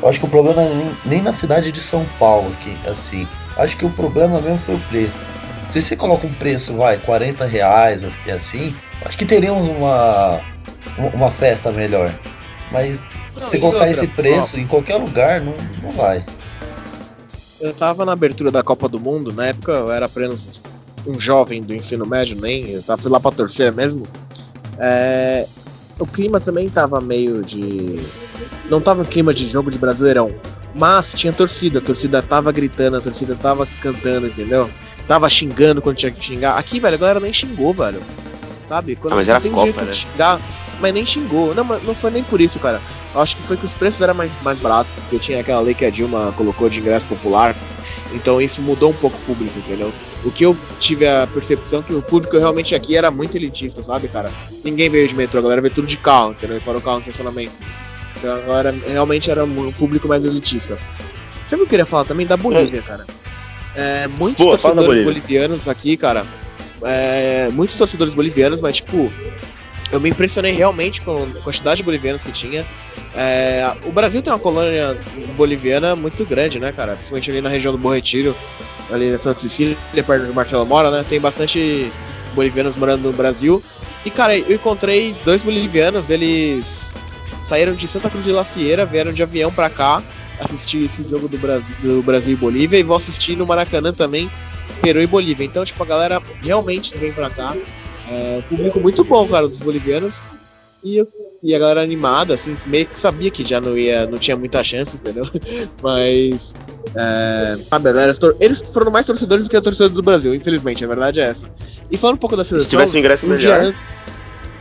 [0.00, 3.76] eu acho que o problema nem, nem na cidade de São Paulo, que, assim, acho
[3.76, 5.16] que o problema mesmo foi o preço.
[5.72, 10.42] Se você coloca um preço, vai, 40 reais, que é assim, acho que teríamos uma,
[11.14, 12.14] uma festa melhor.
[12.70, 16.22] Mas se você colocar esse preço em qualquer lugar, não, não vai.
[17.58, 20.60] Eu tava na abertura da Copa do Mundo, na época eu era apenas
[21.06, 24.06] um jovem do ensino médio, nem eu tava fui lá pra torcer mesmo.
[24.78, 25.46] É,
[25.98, 27.98] o clima também tava meio de.
[28.68, 30.34] Não tava um clima de jogo de brasileirão.
[30.74, 34.68] Mas tinha torcida, a torcida tava gritando, a torcida tava cantando, entendeu?
[35.06, 36.56] Tava xingando quando tinha que xingar.
[36.58, 38.00] Aqui, velho, a galera nem xingou, velho.
[38.68, 38.96] Sabe?
[38.96, 39.90] Quando Ah, mas era tem Copa, jeito né?
[39.90, 40.40] de xingar,
[40.80, 41.54] mas nem xingou.
[41.54, 42.80] Não, mas não foi nem por isso, cara.
[43.14, 45.74] Eu acho que foi que os preços eram mais, mais baratos, porque tinha aquela lei
[45.74, 47.54] que a Dilma colocou de ingresso popular.
[48.14, 49.92] Então isso mudou um pouco o público, entendeu?
[50.24, 54.08] O que eu tive a percepção que o público realmente aqui era muito elitista, sabe,
[54.08, 54.30] cara?
[54.64, 56.56] Ninguém veio de metrô, a galera veio tudo de carro, entendeu?
[56.56, 57.52] E parou o carro no estacionamento.
[58.16, 60.78] Então agora realmente era um público mais elitista.
[61.46, 62.26] Sabe o que eu queria falar também?
[62.26, 63.04] Da Bolívia, cara.
[63.74, 66.26] É, muitos Boa, torcedores bolivianos aqui, cara.
[66.84, 69.10] é, muitos torcedores bolivianos, mas tipo,
[69.90, 72.64] eu me impressionei realmente com a quantidade de bolivianos que tinha.
[73.14, 74.98] É, o Brasil tem uma colônia
[75.36, 76.94] boliviana muito grande, né, cara?
[76.94, 78.34] Principalmente ali na região do Bom Retiro,
[78.90, 81.04] ali na Santa Cecília, perto do Marcelo Mora, né?
[81.06, 81.92] Tem bastante
[82.34, 83.62] bolivianos morando no Brasil.
[84.04, 86.94] E, cara, eu encontrei dois bolivianos, eles
[87.44, 90.02] saíram de Santa Cruz de La Sierra, vieram de avião pra cá
[90.44, 94.30] assistir esse jogo do Brasil, do Brasil e Bolívia e vão assistir no Maracanã também,
[94.80, 95.44] Peru e Bolívia.
[95.44, 97.54] Então, tipo, a galera realmente vem pra cá.
[98.08, 100.24] É um público muito bom, cara, dos bolivianos.
[100.84, 101.00] E,
[101.44, 104.64] e a galera animada, assim, meio que sabia que já não ia, não tinha muita
[104.64, 105.24] chance, entendeu?
[105.80, 106.54] Mas.
[106.94, 110.34] É, sabe, a galera, tor- eles foram mais torcedores do que a torcida do Brasil,
[110.34, 111.48] infelizmente, a verdade é essa.
[111.90, 112.64] E falando um pouco da seleção.
[112.64, 113.66] Se tivesse um ingresso um dia melhor.
[113.68, 113.88] antes.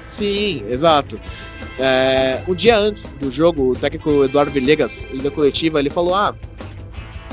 [0.07, 1.19] Sim, exato.
[1.79, 6.35] É, um dia antes do jogo, o técnico Eduardo Villegas, da coletiva, ele falou: Ah,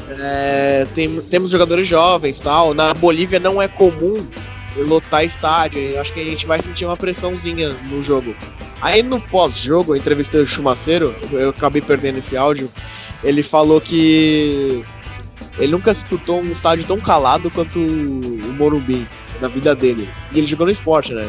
[0.09, 2.73] é, tem- temos jogadores jovens tal.
[2.75, 4.17] Na Bolívia não é comum
[4.77, 6.01] lotar estádio.
[6.01, 8.35] Acho que a gente vai sentir uma pressãozinha no jogo.
[8.81, 12.71] Aí no pós-jogo, eu entrevistei o Chumaceiro, eu acabei perdendo esse áudio.
[13.25, 14.85] Ele falou que
[15.59, 19.09] ele nunca escutou um estádio tão calado quanto o Morumbi
[19.41, 20.11] na vida dele.
[20.33, 21.23] E ele jogou no esporte, né?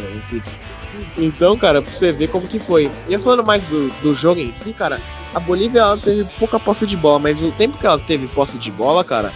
[1.18, 2.90] Então, cara, pra você ver como que foi.
[3.08, 5.00] E falando mais do, do jogo em si, cara,
[5.34, 8.58] a Bolívia ela teve pouca posse de bola, mas o tempo que ela teve posse
[8.58, 9.32] de bola, cara,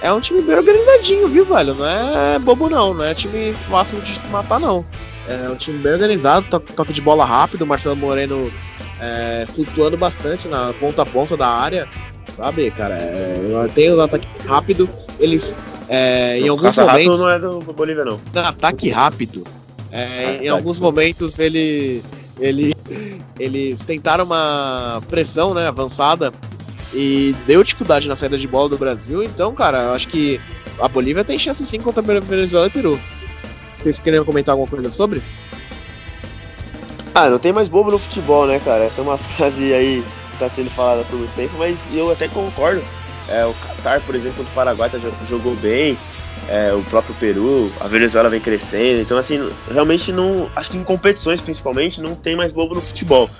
[0.00, 1.74] é um time bem organizadinho, viu, velho?
[1.74, 2.94] Não é bobo, não.
[2.94, 4.84] Não é time fácil de se matar, não.
[5.28, 8.50] É um time bem organizado, to- toque de bola rápido, Marcelo Moreno
[9.00, 11.88] é, flutuando bastante na ponta a ponta da área,
[12.28, 12.96] sabe, cara?
[12.96, 13.34] É,
[13.74, 15.56] tem o ataque rápido, eles
[15.94, 17.20] é, em alguns momentos.
[17.20, 18.18] não é do Bolívia, não.
[18.32, 19.44] Não, ataque rápido.
[19.90, 20.90] É, Ah, em tá, alguns desculpa.
[21.00, 22.02] momentos ele,
[22.40, 22.74] ele,
[23.38, 26.32] eles tentaram uma pressão né, avançada
[26.94, 29.22] e deu dificuldade na saída de bola do Brasil.
[29.22, 30.40] Então, cara, eu acho que
[30.80, 32.98] a Bolívia tem chance sim contra a Venezuela e Peru.
[33.78, 35.22] Vocês queriam comentar alguma coisa sobre?
[37.14, 38.84] Ah, não tem mais bobo no futebol, né, cara?
[38.84, 40.02] Essa é uma frase aí
[40.32, 42.82] que tá sendo falada por muito tempo, mas eu até concordo.
[43.28, 45.98] É, o Qatar, por exemplo, contra o Paraguai tá, jo- jogou bem.
[46.48, 49.00] É, o próprio Peru, a Venezuela vem crescendo.
[49.00, 50.50] Então, assim, realmente não.
[50.56, 53.30] Acho que em competições, principalmente, não tem mais bobo no futebol.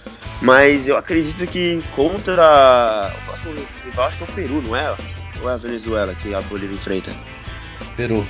[0.40, 3.12] Mas eu acredito que contra.
[3.22, 4.96] O próximo rival acho que é o Peru, não é?
[5.42, 7.10] Ou é a Venezuela que a Bolívia enfrenta?
[7.96, 8.24] Peru.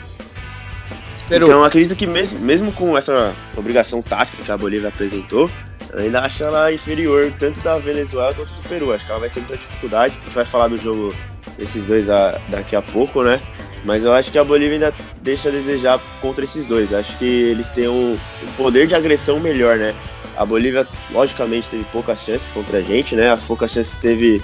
[1.33, 1.45] Peru.
[1.47, 5.51] Então acredito que mesmo, mesmo com essa obrigação tática que a Bolívia apresentou,
[5.95, 8.93] ainda acho ela inferior tanto da Venezuela quanto do Peru.
[8.93, 10.15] Acho que ela vai ter muita dificuldade.
[10.21, 11.13] A gente vai falar do jogo
[11.57, 13.41] desses dois a- daqui a pouco, né?
[13.85, 16.93] Mas eu acho que a Bolívia ainda deixa a desejar contra esses dois.
[16.93, 19.93] Acho que eles têm um, um poder de agressão melhor, né?
[20.37, 23.31] A Bolívia, logicamente, teve poucas chances contra a gente, né?
[23.33, 24.41] As poucas chances teve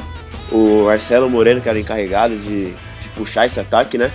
[0.51, 4.11] o Marcelo Moreno, que era encarregado de, de puxar esse ataque, né?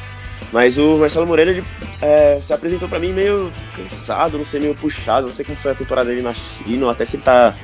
[0.51, 1.63] Mas o Marcelo Moreno, ele
[2.01, 5.27] é, se apresentou pra mim meio cansado, não sei, meio puxado.
[5.27, 7.55] Não sei como foi a temporada dele na China, até se ele tá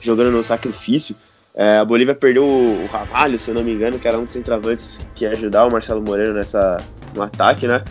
[0.00, 1.14] jogando no sacrifício.
[1.54, 4.32] É, a Bolívia perdeu o, Ramalho, se eu não me engano, que era um dos
[4.32, 6.76] centroavantes que ia ajudar o Marcelo Moreno nessa,
[7.14, 7.82] no ataque, né?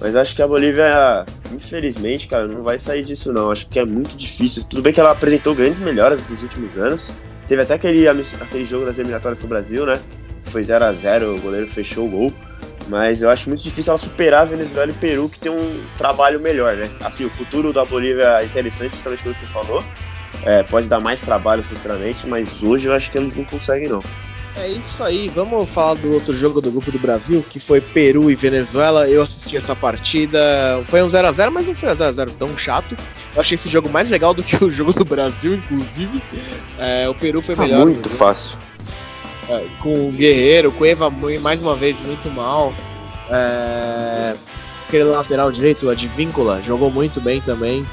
[0.00, 3.52] Mas acho que a Bolívia, infelizmente, cara, não vai sair disso não.
[3.52, 4.64] Acho que é muito difícil.
[4.64, 7.14] Tudo bem que ela apresentou grandes melhoras nos últimos anos.
[7.46, 9.94] Teve até aquele, aquele jogo das eliminatórias com o Brasil, né?
[10.46, 12.32] Foi 0 a 0 o goleiro fechou o gol.
[12.88, 16.40] Mas eu acho muito difícil ela superar a Venezuela e Peru, que tem um trabalho
[16.40, 16.88] melhor, né?
[17.02, 19.82] Assim, o futuro da Bolívia é interessante, justamente pelo que você falou.
[20.44, 24.02] É, pode dar mais trabalho futuramente, mas hoje eu acho que eles não conseguem, não.
[24.54, 28.30] É isso aí, vamos falar do outro jogo do grupo do Brasil, que foi Peru
[28.30, 29.08] e Venezuela.
[29.08, 30.38] Eu assisti essa partida,
[30.86, 32.94] foi um 0x0, mas não foi um 0x0 tão chato.
[33.34, 36.22] Eu achei esse jogo mais legal do que o jogo do Brasil, inclusive.
[36.78, 37.80] É, o Peru foi Tá melhor.
[37.86, 38.58] muito fácil.
[39.52, 41.10] É, com o Guerreiro, com o Eva
[41.40, 42.72] mais uma vez muito mal.
[43.30, 44.34] É,
[44.86, 47.86] aquele lateral direito, a Advíncula, jogou muito bem também.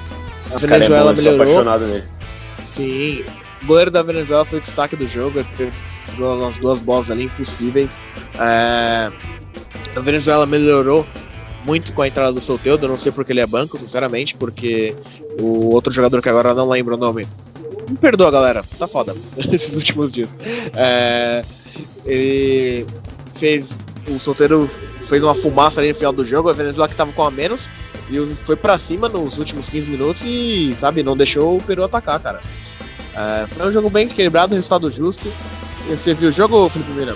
[0.51, 1.43] A Esse é Venezuela bom, eu sou melhorou.
[1.59, 2.03] apaixonado nele.
[2.63, 3.23] Sim,
[3.61, 7.99] o goleiro da Venezuela foi o destaque do jogo, pegou umas duas bolas ali impossíveis.
[8.39, 9.11] É,
[9.95, 11.05] a Venezuela melhorou
[11.65, 14.95] muito com a entrada do Soteldo, eu não sei porque ele é banco, sinceramente, porque
[15.39, 17.27] o outro jogador que agora não lembro o nome.
[17.89, 19.15] Me perdoa, galera, tá foda
[19.52, 20.38] esses últimos dias.
[20.75, 21.43] É,
[22.06, 22.86] ele
[23.36, 23.78] fez.
[24.08, 24.67] O solteiro
[25.02, 27.69] fez uma fumaça ali no final do jogo, a Venezuela que tava com a menos,
[28.10, 32.19] e foi pra cima nos últimos 15 minutos e, sabe, não deixou o Peru atacar,
[32.19, 32.41] cara.
[33.15, 35.32] É, foi um jogo bem equilibrado, resultado justo.
[35.88, 37.15] Você viu o jogo, Felipe Mira?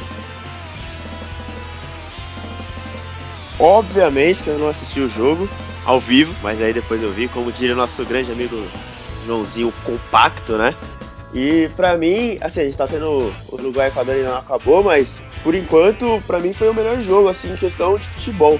[3.59, 5.49] Obviamente que eu não assisti o jogo
[5.85, 8.67] ao vivo, mas aí depois eu vi, como diria nosso grande amigo
[9.25, 10.75] Joãozinho Compacto, né?
[11.33, 15.25] E pra mim, assim, a gente tá tendo o Uruguai Equador ainda não acabou, mas
[15.43, 18.59] por enquanto, pra mim foi o melhor jogo, assim, em questão de futebol.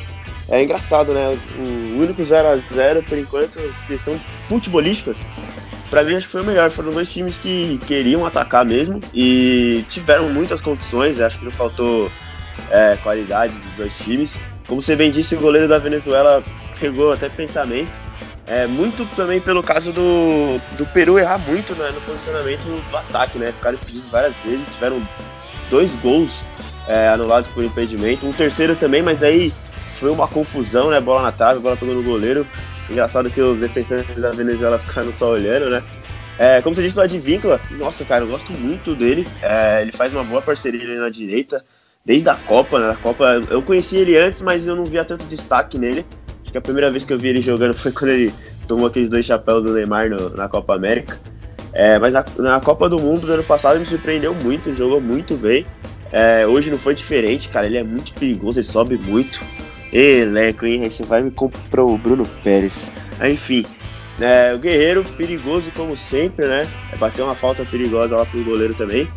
[0.49, 1.37] É engraçado, né?
[1.57, 5.17] O único 0x0, por enquanto, questão de futebolísticas,
[5.89, 6.71] pra mim acho que foi o melhor.
[6.71, 12.11] Foram dois times que queriam atacar mesmo e tiveram muitas condições, acho que não faltou
[12.71, 14.39] é, qualidade dos dois times.
[14.67, 16.43] Como você bem disse, o goleiro da Venezuela
[16.79, 17.97] pegou até pensamento.
[18.45, 23.37] É, muito também pelo caso do, do Peru errar muito né, no posicionamento do ataque,
[23.37, 23.51] né?
[23.53, 25.01] Ficaram impedidos várias vezes, tiveram
[25.69, 26.43] dois gols
[26.87, 29.53] é, anulados por impedimento, um terceiro também, mas aí
[29.99, 30.99] foi uma confusão, né?
[30.99, 32.45] Bola na trave, bola pegou no goleiro.
[32.89, 35.81] Engraçado que os defensores da Venezuela ficaram só olhando, né?
[36.37, 39.25] É, como você disse do Advíncula, nossa, cara, eu gosto muito dele.
[39.41, 41.63] É, ele faz uma boa parceria ali na direita,
[42.03, 42.91] desde a Copa, né?
[42.91, 46.05] A Copa, eu conheci ele antes, mas eu não via tanto destaque nele.
[46.53, 48.31] Que a primeira vez que eu vi ele jogando foi quando ele
[48.67, 51.19] tomou aqueles dois chapéus do Neymar no- na Copa América.
[51.73, 55.01] É, mas na, na Copa do Mundo do ano passado ele me surpreendeu muito, jogou
[55.01, 55.65] muito bem.
[56.11, 57.65] É, hoje não foi diferente, cara.
[57.65, 59.41] Ele é muito perigoso, ele sobe muito.
[59.91, 60.87] Eleco, hein?
[60.87, 62.87] Você vai me comprar o Bruno Pérez.
[63.19, 63.65] Ah, Enfim,
[64.21, 66.67] é, o Guerreiro, perigoso como sempre, né?
[66.91, 69.07] É, bateu uma falta perigosa lá pro goleiro também.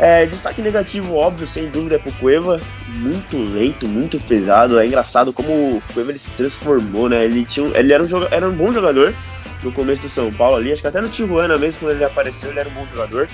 [0.00, 2.60] É, destaque negativo, óbvio, sem dúvida, é pro Cueva.
[2.86, 4.78] Muito lento, muito pesado.
[4.78, 7.24] É engraçado como o Cueva ele se transformou, né?
[7.24, 9.14] Ele, tinha, ele era, um joga- era um bom jogador
[9.62, 10.70] no começo do São Paulo ali.
[10.70, 13.28] Acho que até no Tijuana mesmo, quando ele apareceu, ele era um bom jogador.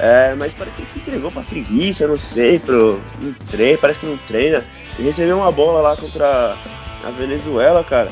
[0.00, 4.00] É, mas parece que ele se entregou pra preguiça, não sei, pro um treino, parece
[4.00, 4.64] que não treina.
[4.98, 6.56] Ele recebeu uma bola lá contra
[7.04, 8.10] a Venezuela, cara,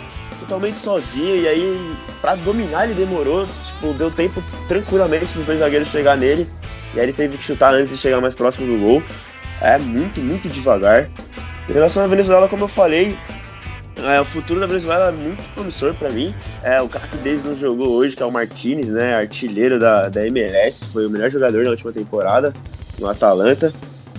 [0.51, 5.89] totalmente sozinho, e aí pra dominar ele demorou, tipo, deu tempo tranquilamente dos dois zagueiros
[5.89, 6.51] chegar nele,
[6.93, 9.03] e aí ele teve que chutar antes de chegar mais próximo do gol.
[9.61, 11.09] É muito, muito devagar.
[11.69, 13.17] Em relação à Venezuela, como eu falei,
[13.97, 16.35] é, o futuro da Venezuela é muito promissor pra mim.
[16.65, 19.15] É, o cara que desde não jogou hoje, que é o Martinez, né?
[19.15, 22.53] Artilheiro da, da MLS, foi o melhor jogador na última temporada
[22.99, 23.73] no Atalanta.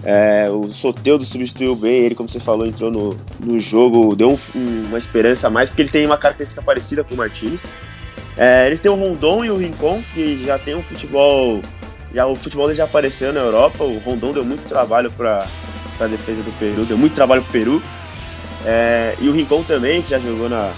[0.04, 4.38] É, o Soteudo substituiu bem ele, como você falou, entrou no, no jogo, deu um-
[4.60, 7.64] um- uma esperança a mais, porque ele tem uma característica parecida com o Martinez.
[8.36, 11.62] É, eles têm o Rondon e o Rincon, que já tem um futebol.
[12.14, 13.84] Já, o futebol já apareceu na Europa.
[13.84, 15.48] O Rondon deu muito trabalho para
[16.00, 17.82] a defesa do Peru, deu muito trabalho pro Peru.
[18.66, 20.74] É, e o Rincon também, que já jogou na,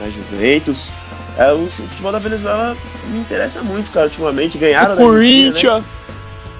[0.00, 0.92] na Juventus.
[1.36, 4.58] É, o futebol da Venezuela me interessa muito, cara, ultimamente.
[4.58, 5.84] Ganharam da Argentina, né?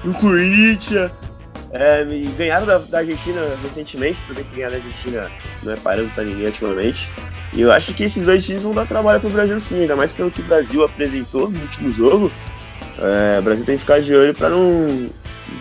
[0.05, 1.11] O Corinthians.
[1.71, 5.31] É, e ganharam da, da Argentina recentemente, tudo bem que ganhar da Argentina
[5.63, 7.11] não é parando pra ninguém ultimamente.
[7.53, 10.11] E eu acho que esses dois times vão dar trabalho pro Brasil sim, ainda mais
[10.11, 12.31] pelo que o Brasil apresentou no último jogo.
[13.01, 15.07] É, o Brasil tem que ficar de olho pra não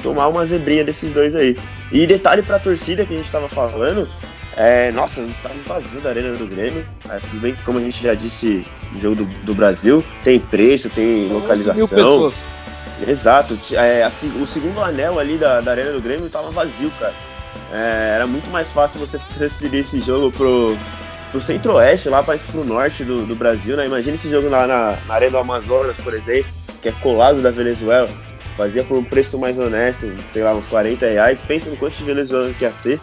[0.02, 1.56] tomar uma zebrinha desses dois aí.
[1.92, 4.08] E detalhe pra torcida que a gente tava falando,
[4.56, 6.84] é, nossa, o estádio vazio da Arena do Grêmio.
[7.08, 10.40] É, tudo bem que, como a gente já disse no jogo do, do Brasil, tem
[10.40, 11.74] preço, tem 11 localização.
[11.76, 12.48] mil pessoas.
[13.06, 13.58] Exato.
[13.74, 17.14] É, a se- o segundo anel ali da, da Arena do Grêmio tava vazio, cara.
[17.70, 20.76] É, era muito mais fácil você transferir esse jogo pro,
[21.30, 23.86] pro centro-oeste, lá para pro norte do, do Brasil, né?
[23.86, 26.50] Imagina esse jogo lá na, na Arena do Amazonas, por exemplo,
[26.82, 28.08] que é colado da Venezuela.
[28.56, 31.40] Fazia por um preço mais honesto, sei lá, uns 40 reais.
[31.40, 33.00] Pensa no quanto de venezuelanos que ia ter.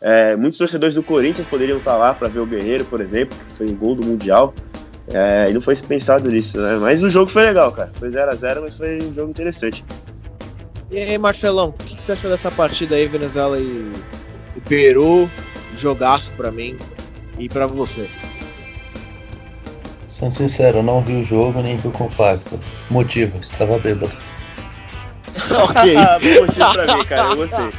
[0.00, 3.56] É, muitos torcedores do Corinthians poderiam estar lá para ver o Guerreiro, por exemplo, que
[3.56, 4.54] foi um gol do Mundial.
[5.12, 6.76] É, e não foi pensado nisso, né?
[6.80, 7.90] Mas o jogo foi legal, cara.
[7.94, 9.84] Foi 0x0, mas foi um jogo interessante.
[10.90, 13.92] E aí, Marcelão, o que, que você achou dessa partida aí, Venezuela e,
[14.56, 15.30] e Peru?
[15.74, 16.78] Jogaço pra mim
[17.38, 18.08] e pra você.
[20.06, 22.58] Sendo sincero, eu não vi o jogo nem vi o compacto.
[22.88, 24.16] Motivo, estava bêbado.
[25.50, 25.96] ok.
[25.96, 27.28] Ah, bom motivo pra mim, cara.
[27.30, 27.72] Eu gostei.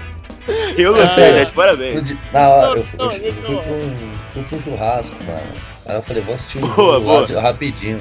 [0.77, 1.53] Eu gostei, gente.
[1.53, 2.15] Parabéns.
[2.33, 3.63] Na hora, eu, fui- não, eu fui, eu fui não.
[3.63, 5.74] pra um, fui pra um churrasco, mano.
[5.85, 7.25] Aí eu falei, vou assistir o Boa, jogo boa.
[7.25, 7.99] de- rapidinho.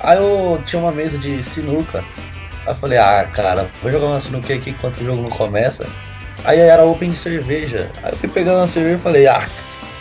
[0.00, 2.04] Aí eu tinha uma mesa de sinuca.
[2.66, 5.86] Aí eu falei, ah, cara, vou jogar uma sinuca aqui enquanto o jogo não começa.
[6.44, 7.90] Aí era open de cerveja.
[8.02, 9.48] Aí eu fui pegando a cerveja e falei, ah,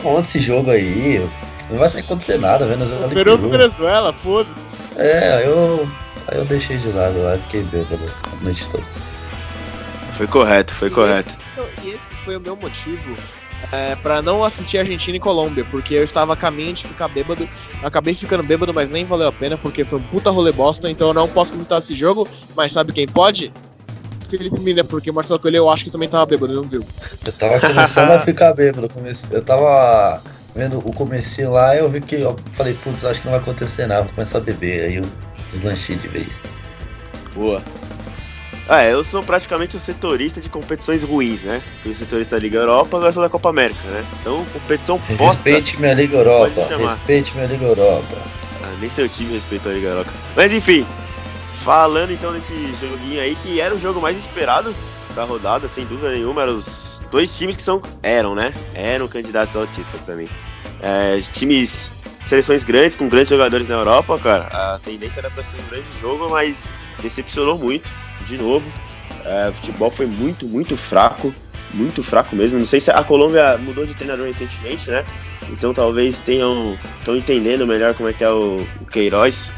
[0.01, 1.27] foda esse jogo aí.
[1.71, 3.38] não vai acontecer nada, Venezuela Peru.
[3.49, 4.62] Venezuela, foda-se.
[4.95, 5.89] É, aí eu,
[6.27, 8.84] aí eu deixei de lado lá e fiquei bêbado a noite toda.
[10.13, 11.30] Foi correto, foi E correto.
[11.30, 11.38] esse-
[11.88, 13.15] E esse foi o meu motivo
[13.72, 17.48] é, para não assistir Argentina e Colômbia, porque eu estava a caminho de ficar bêbado.
[17.84, 21.10] Acabei ficando bêbado, mas nem valeu a pena, porque foi um puta rolê bosta, então
[21.10, 23.52] eu não posso comentar esse jogo, mas sabe quem pode?
[24.30, 26.84] Felipe Mina, porque o Marcelo Coelho eu acho que também tava bêbado, não viu?
[27.26, 28.89] Eu tava começando a ficar bêbado.
[29.32, 30.22] Eu tava
[30.54, 33.86] vendo o comecinho lá eu vi que eu falei, putz, acho que não vai acontecer
[33.86, 34.86] nada, vou começar a beber.
[34.86, 35.06] Aí eu
[35.48, 36.41] deslanchei de vez.
[37.34, 37.62] Boa.
[38.69, 41.62] Ah, é, eu sou praticamente o setorista de competições ruins, né?
[41.82, 44.06] Fui setorista da Liga Europa, agora sou da Copa América, né?
[44.19, 45.25] Então, competição bosta.
[45.25, 48.17] Respeite minha Liga Europa, respeite minha Liga Europa.
[48.62, 50.12] Ah, nem seu time respeitou a Liga Europa.
[50.36, 50.86] Mas enfim,
[51.63, 54.75] falando então desse joguinho aí, que era o jogo mais esperado
[55.15, 57.82] da rodada, sem dúvida nenhuma, eram os dois times que são.
[58.03, 58.53] eram, né?
[58.73, 60.27] Eram candidatos ao título pra mim.
[60.82, 61.91] É, times.
[62.25, 64.49] Seleções grandes, com grandes jogadores na Europa, cara.
[64.51, 67.89] A tendência era pra ser um grande jogo, mas decepcionou muito,
[68.27, 68.69] de novo.
[69.25, 71.33] É, o futebol foi muito, muito fraco.
[71.73, 72.59] Muito fraco mesmo.
[72.59, 75.03] Não sei se a Colômbia mudou de treinador recentemente, né?
[75.49, 79.51] Então talvez tenham estão entendendo melhor como é que é o, o Queiroz.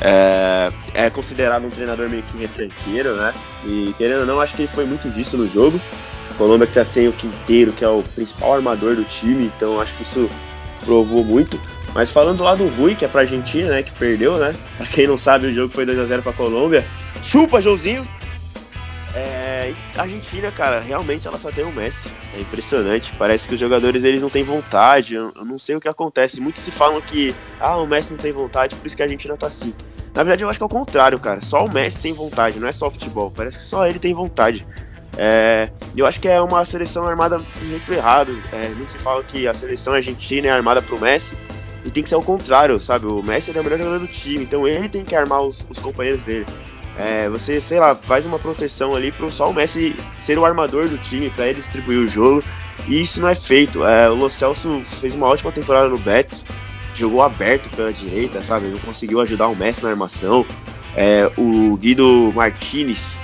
[0.00, 3.32] É, é considerado um treinador meio que retranqueiro, né?
[3.64, 5.80] E querendo ou não, acho que foi muito disso no jogo.
[6.30, 9.80] A Colômbia que tá sem o Quinteiro, que é o principal armador do time, então
[9.80, 10.28] acho que isso
[10.84, 11.58] provou muito.
[11.94, 13.82] Mas falando do lado ruim, que é pra Argentina, né?
[13.82, 14.52] Que perdeu, né?
[14.76, 16.84] Pra quem não sabe, o jogo foi 2x0 pra Colômbia.
[17.22, 18.06] Chupa, Joãozinho!
[19.14, 22.08] É, a Argentina, cara, realmente ela só tem o Messi.
[22.34, 23.12] É impressionante.
[23.16, 25.14] Parece que os jogadores eles não têm vontade.
[25.14, 26.40] Eu, não sei o que acontece.
[26.40, 29.36] Muitos se falam que ah, o Messi não tem vontade, por isso que a Argentina
[29.36, 29.72] tá assim.
[30.14, 31.40] Na verdade, eu acho que é o contrário, cara.
[31.40, 33.30] Só o Messi tem vontade, não é só o futebol.
[33.30, 34.66] Parece que só ele tem vontade.
[35.16, 38.36] É, eu acho que é uma seleção armada do jeito errado.
[38.52, 41.38] É, muito se fala que a seleção argentina é armada pro Messi.
[41.84, 43.06] E tem que ser o contrário, sabe?
[43.06, 45.78] O Messi é o melhor jogador do time, então ele tem que armar os, os
[45.78, 46.46] companheiros dele.
[46.96, 50.88] É, você, sei lá, faz uma proteção ali pro só o Messi ser o armador
[50.88, 52.42] do time, para ele distribuir o jogo.
[52.86, 53.84] E isso não é feito.
[53.84, 56.44] É, o Lo Celso fez uma ótima temporada no Betis,
[56.94, 58.68] jogou aberto pela direita, sabe?
[58.68, 60.46] Não conseguiu ajudar o Messi na armação.
[60.96, 63.18] É, o Guido Martinez,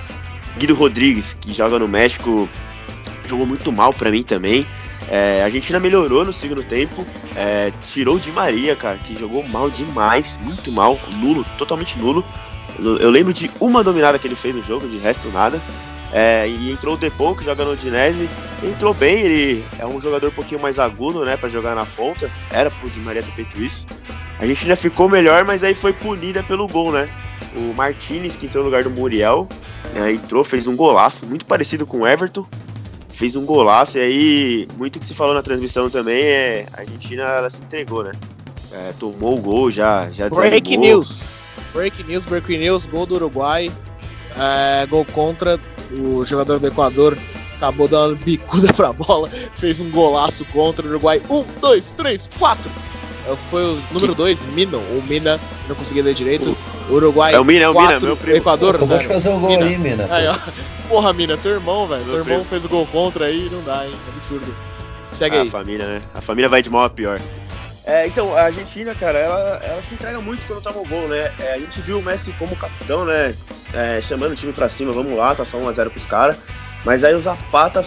[0.59, 2.48] Guido Rodrigues, que joga no México,
[3.26, 4.66] jogou muito mal para mim também.
[5.09, 9.70] É, a Argentina melhorou no segundo tempo, é, tirou Di Maria, cara, que jogou mal
[9.70, 12.24] demais, muito mal, nulo, totalmente nulo.
[12.81, 15.61] Eu lembro de uma dominada que ele fez no jogo, de resto nada.
[16.12, 18.29] É, e entrou o Depou, que joga no Udinese.
[18.62, 22.31] Entrou bem, ele é um jogador um pouquinho mais agudo, né, para jogar na ponta.
[22.51, 23.87] Era pro Di Maria ter feito isso.
[24.38, 27.09] A Argentina ficou melhor, mas aí foi punida pelo gol, né?
[27.55, 29.49] O Martinez, que entrou no lugar do Muriel,
[29.95, 32.47] né, entrou, fez um golaço, muito parecido com o Everton.
[33.12, 37.23] Fez um golaço, e aí, muito que se falou na transmissão também é a Argentina
[37.23, 38.12] ela se entregou, né?
[38.73, 40.87] É, tomou o gol, já, já Break desanimou.
[40.87, 41.39] news.
[41.72, 43.70] Break news, break news, gol do Uruguai.
[44.37, 45.59] É, gol contra.
[45.98, 47.16] O jogador do Equador
[47.56, 49.28] acabou dando bicuda pra bola.
[49.56, 51.20] Fez um golaço contra o Uruguai.
[51.28, 52.70] Um, dois, três, quatro.
[53.28, 56.56] É, Foi o número dois, Mino, ou Mina, não consegui ler direito.
[56.88, 57.35] Uruguai.
[57.35, 58.37] É o Mina, é o Mina, quatro, meu primo.
[58.37, 59.64] Equador, Acabou de fazer um gol Mina.
[59.66, 60.09] aí, mina.
[60.11, 60.37] Aí, ó.
[60.88, 62.04] Porra, Mina, teu irmão, velho.
[62.04, 62.44] Teu irmão primo.
[62.46, 63.92] fez o gol contra aí, não dá, hein?
[64.12, 64.56] Absurdo.
[65.12, 65.48] Segue Ah, aí.
[65.48, 66.00] a família, né?
[66.14, 67.20] A família vai de mal a pior.
[67.85, 71.33] É, então, a Argentina, cara, ela, ela se entrega muito quando toma o gol, né?
[71.38, 73.35] É, a gente viu o Messi como capitão, né?
[73.73, 76.37] É, chamando o time pra cima, vamos lá, tá só 1x0 pros caras.
[76.85, 77.85] Mas aí o Zapata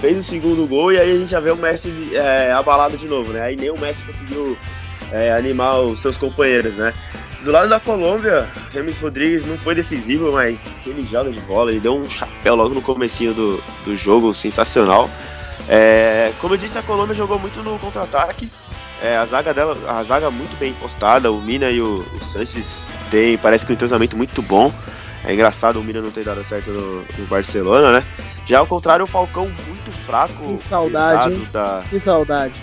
[0.00, 3.06] fez o segundo gol e aí a gente já vê o Messi é, abalado de
[3.06, 3.42] novo, né?
[3.42, 4.56] Aí nem o Messi conseguiu
[5.12, 6.92] é, animar os seus companheiros, né?
[7.42, 11.80] Do lado da Colômbia, Remis Rodrigues não foi decisivo, mas ele joga de bola, ele
[11.80, 15.08] deu um chapéu logo no comecinho do, do jogo, sensacional.
[15.68, 18.50] É, como eu disse, a Colômbia jogou muito no contra-ataque.
[19.02, 22.88] É, a zaga dela, a zaga muito bem postada, o Mina e o, o Sanches
[23.10, 24.72] tem, parece que um entrosamento muito bom.
[25.24, 28.06] É engraçado o Mina não ter dado certo no, no Barcelona, né?
[28.46, 30.54] Já ao contrário, o Falcão muito fraco.
[30.54, 31.82] Que saudade, Da...
[31.90, 32.62] Que saudade.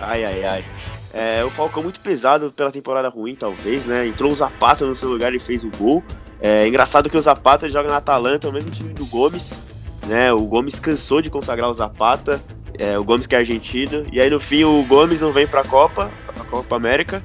[0.00, 0.64] Ai, ai, ai.
[1.12, 4.06] É, o Falcão muito pesado pela temporada ruim, talvez, né?
[4.08, 6.02] Entrou o Zapata no seu lugar e fez o gol.
[6.40, 9.58] É engraçado que o Zapata joga na Atalanta, o mesmo time do Gomes,
[10.06, 10.32] né?
[10.32, 12.42] O Gomes cansou de consagrar o Zapata,
[12.78, 15.62] é, o Gomes que é argentino, e aí no fim o Gomes não vem pra
[15.64, 17.22] Copa, a Copa América,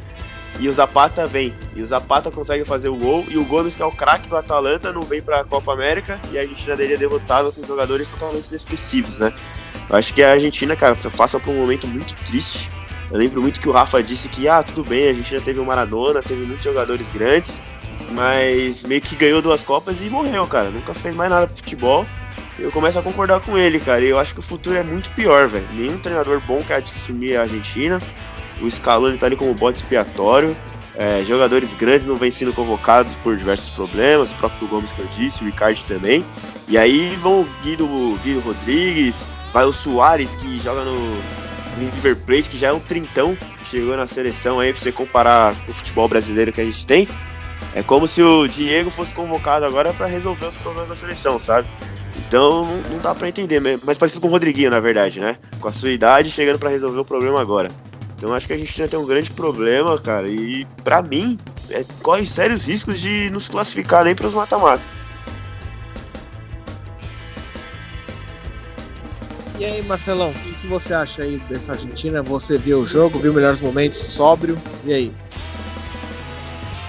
[0.59, 1.53] e o Zapata vem.
[1.75, 4.35] E o Zapata consegue fazer o gol, e o Gomes, que é o craque do
[4.35, 8.49] Atalanta, não vem pra Copa América, e a Argentina dele é derrotada com jogadores totalmente
[8.49, 9.33] inexpressivos, né?
[9.89, 12.69] Eu acho que a Argentina, cara, passa por um momento muito triste.
[13.11, 15.65] Eu lembro muito que o Rafa disse que, ah, tudo bem, a já teve o
[15.65, 17.59] Maradona, teve muitos jogadores grandes,
[18.11, 20.69] mas meio que ganhou duas Copas e morreu, cara.
[20.69, 22.05] Nunca fez mais nada pro futebol.
[22.61, 24.01] Eu começo a concordar com ele, cara.
[24.03, 25.67] Eu acho que o futuro é muito pior, velho.
[25.73, 27.99] Nenhum treinador bom quer assumir a Argentina.
[28.61, 30.55] o Scaloni tá ali como bote expiatório.
[30.95, 35.07] É, jogadores grandes não vêm sendo convocados por diversos problemas, o próprio Gomes que eu
[35.07, 36.25] disse, o Ricardo também.
[36.67, 37.87] E aí vão o Guido,
[38.21, 41.17] Guido Rodrigues, vai o Soares que joga no
[41.77, 45.71] River Plate, que já é um trintão, chegou na seleção aí, pra você comparar com
[45.71, 47.07] o futebol brasileiro que a gente tem.
[47.73, 51.69] É como se o Diego fosse convocado agora para resolver os problemas da seleção, sabe?
[52.27, 55.37] Então não, não dá para entender, mas parecido com o Rodriguinho, na verdade, né?
[55.59, 57.69] Com a sua idade chegando para resolver o problema agora.
[58.17, 61.39] Então acho que a gente tem um grande problema, cara, e para mim
[61.69, 64.83] é, corre sérios riscos de nos classificar nem para os mata-mata.
[69.57, 72.23] E aí, Marcelão, o que, você acha aí dessa Argentina?
[72.23, 75.13] Você viu o jogo, viu melhores momentos, sóbrio, e aí?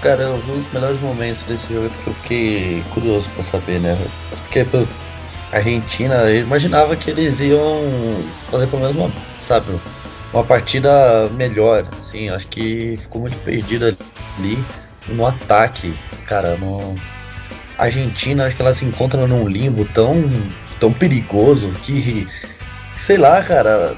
[0.01, 3.97] Cara, eu vi os melhores momentos desse jogo porque eu fiquei curioso pra saber, né?
[4.29, 4.65] Porque
[5.51, 9.67] Argentina, eu imaginava que eles iam fazer pelo menos uma, sabe,
[10.33, 13.85] uma partida melhor, assim, acho que ficou muito perdido
[14.37, 14.65] ali
[15.09, 15.93] no ataque,
[16.25, 16.95] cara, no...
[17.77, 20.23] Argentina, acho que ela se encontra num limbo tão,
[20.79, 22.27] tão perigoso que,
[22.95, 23.97] sei lá, cara,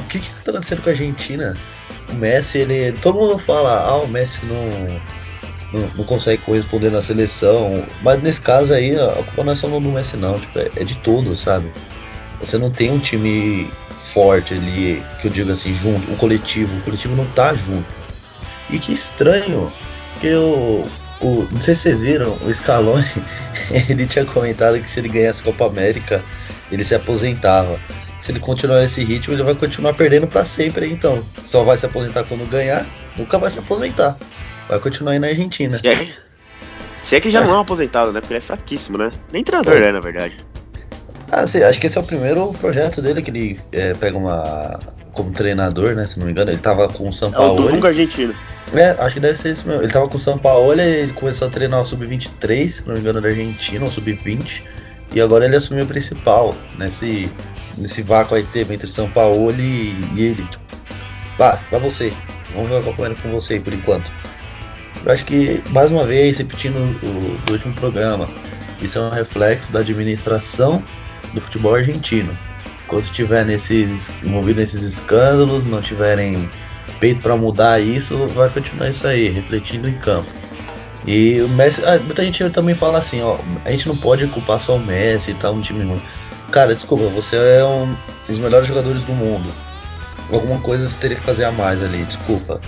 [0.00, 1.56] o que que tá acontecendo com a Argentina?
[2.10, 2.92] O Messi, ele.
[2.98, 5.00] Todo mundo fala, ah, o Messi não,
[5.76, 7.84] não, consegue corresponder na seleção.
[8.02, 10.38] Mas nesse caso aí, a culpa não é só do Messi, não.
[10.38, 11.72] Tipo, é, é de todos, sabe?
[12.40, 13.70] Você não tem um time
[14.12, 16.76] forte ali, que eu digo assim, junto, o coletivo.
[16.78, 17.86] O coletivo não tá junto.
[18.70, 19.72] E que estranho,
[20.20, 20.84] que o,
[21.20, 23.04] o não sei se vocês viram, o Scaloni,
[23.88, 26.22] ele tinha comentado que se ele ganhasse Copa América,
[26.70, 27.80] ele se aposentava.
[28.18, 31.22] Se ele continuar nesse ritmo, ele vai continuar perdendo para sempre, então.
[31.44, 34.16] Só vai se aposentar quando ganhar, nunca vai se aposentar.
[34.68, 35.78] Vai continuar aí na Argentina.
[35.78, 36.06] Se é,
[37.02, 38.20] se é que já não é um aposentado, né?
[38.20, 39.10] Porque ele é fraquíssimo, né?
[39.32, 40.36] Nem treinador é, na verdade.
[41.30, 44.78] Ah, sim, acho que esse é o primeiro projeto dele que ele é, pega uma.
[45.12, 46.06] como treinador, né?
[46.06, 46.50] Se não me engano.
[46.50, 47.62] Ele tava com o São Paulo.
[47.62, 48.34] É o Dunga argentino.
[48.74, 49.82] É, acho que deve ser isso mesmo.
[49.82, 53.00] Ele tava com o São Paulo, ele começou a treinar o Sub-23, se não me
[53.00, 54.62] engano, da Argentina, o Sub-20.
[55.14, 57.30] E agora ele assumiu o principal, nesse,
[57.78, 60.48] nesse vácuo aí teve entre São Paulo e, e ele.
[61.38, 62.12] Vá, vai você.
[62.54, 64.10] Vamos ver a Copa com você por enquanto.
[65.06, 68.28] Eu acho que, mais uma vez, repetindo o, o último programa,
[68.82, 70.82] isso é um reflexo da administração
[71.32, 72.36] do futebol argentino.
[72.88, 76.50] Quando estiver nesses, envolvido nesses escândalos, não tiverem
[76.98, 80.28] peito para mudar isso, vai continuar isso aí, refletindo em campo.
[81.06, 84.60] E o Messi, ah, muita gente também fala assim, ó, a gente não pode culpar
[84.60, 86.02] só o Messi e tal, um time ruim.
[86.50, 87.96] Cara, desculpa, você é um
[88.26, 89.52] dos melhores jogadores do mundo.
[90.32, 92.60] Alguma coisa você teria que fazer a mais ali, desculpa.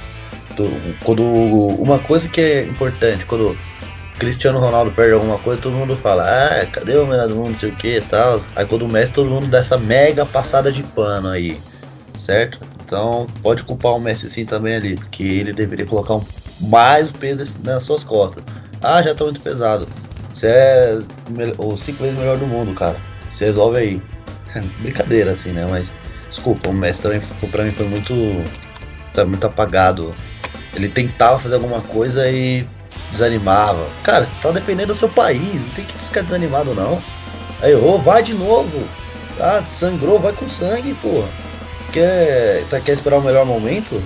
[1.04, 3.56] Quando uma coisa que é importante, quando
[4.18, 7.54] Cristiano Ronaldo perde alguma coisa, todo mundo fala, ah, cadê o melhor do mundo, não
[7.54, 8.40] sei o que e tal.
[8.56, 11.60] Aí quando o Messi, todo mundo dá essa mega passada de pano aí,
[12.16, 12.60] certo?
[12.84, 16.24] Então pode culpar o Messi sim também ali, porque ele deveria colocar um,
[16.60, 18.42] mais peso nas suas costas.
[18.82, 19.88] Ah, já tá muito pesado.
[20.32, 21.00] Você é
[21.58, 22.96] o cinco vezes melhor do mundo, cara.
[23.30, 24.02] Você resolve aí.
[24.80, 25.66] Brincadeira assim, né?
[25.70, 25.92] Mas
[26.28, 27.20] desculpa, o Messi também
[27.52, 28.14] pra mim foi muito,
[29.12, 30.14] sabe, muito apagado
[30.78, 32.66] ele tentava fazer alguma coisa e
[33.10, 33.86] desanimava.
[34.02, 37.02] Cara, você tá defendendo o seu país, não tem que ficar desanimado não.
[37.60, 38.88] Aí, ô, oh, vai de novo.
[39.40, 41.28] Ah, sangrou, vai com sangue, porra.
[41.92, 44.00] Quer, tá, quer esperar o melhor momento?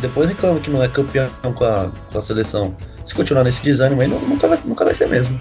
[0.00, 2.76] Depois reclama que não é campeão com a, com a seleção.
[3.04, 5.38] Se continuar nesse desânimo aí, nunca vai, nunca vai ser mesmo.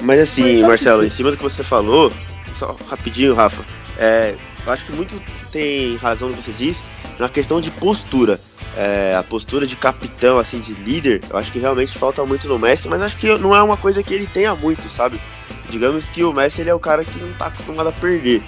[0.00, 1.06] Mas assim, Mas, Marcelo, que...
[1.06, 2.12] em cima do que você falou,
[2.54, 3.64] só rapidinho, Rafa,
[3.98, 4.34] é,
[4.64, 5.20] eu acho que muito
[5.50, 6.82] tem razão no que você disse
[7.18, 8.38] na questão de postura
[8.78, 12.60] é, a postura de capitão, assim, de líder, eu acho que realmente falta muito no
[12.60, 15.20] Messi, mas acho que não é uma coisa que ele tenha muito, sabe?
[15.68, 18.40] Digamos que o Messi ele é o cara que não tá acostumado a perder.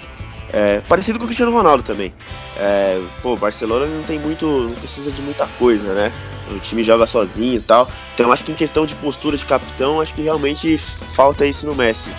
[0.53, 2.13] É, parecido com o Cristiano Ronaldo também.
[2.57, 4.45] É, pô, Barcelona não tem muito.
[4.45, 6.13] não precisa de muita coisa, né?
[6.49, 7.89] O time joga sozinho e tal.
[8.13, 11.75] Então acho que em questão de postura de capitão, acho que realmente falta isso no
[11.75, 12.09] Messi.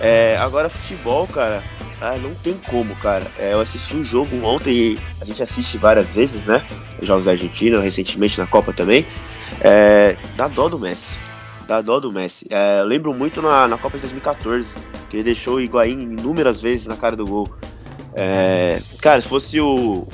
[0.00, 1.62] É, agora futebol, cara,
[2.00, 3.26] ah, não tem como, cara.
[3.38, 6.66] É, eu assisti um jogo ontem, a gente assiste várias vezes, né?
[7.02, 9.06] Jogos da Argentina, recentemente na Copa também.
[9.60, 11.18] É, dá dó do Messi.
[11.66, 12.46] Dá dó do Messi.
[12.50, 14.74] É, lembro muito na, na Copa de 2014,
[15.08, 17.48] que ele deixou o Higuaín inúmeras vezes na cara do gol.
[18.14, 20.06] É, cara, se fosse o,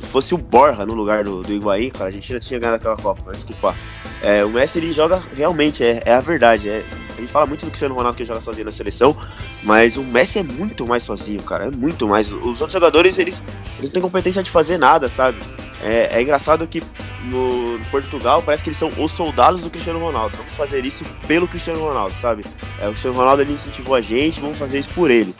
[0.00, 3.32] fosse o Borja no lugar do, do Higuaín, cara, a Argentina tinha ganhado aquela Copa,
[3.32, 3.74] desculpa.
[4.22, 6.68] É, o Messi ele joga realmente, é, é a verdade.
[6.68, 6.84] É,
[7.16, 9.16] a gente fala muito do Cristiano Ronaldo que joga sozinho na seleção,
[9.62, 11.66] mas o Messi é muito mais sozinho, cara.
[11.66, 12.32] É muito mais.
[12.32, 13.42] Os outros jogadores, eles,
[13.78, 15.38] eles não têm competência de fazer nada, sabe?
[15.82, 16.82] É, é engraçado que
[17.24, 20.36] no, no, Portugal parece que eles são os soldados do Cristiano Ronaldo.
[20.36, 22.44] Vamos fazer isso pelo Cristiano Ronaldo, sabe?
[22.80, 25.34] É, o Cristiano Ronaldo ele incentivou a gente, vamos fazer isso por ele.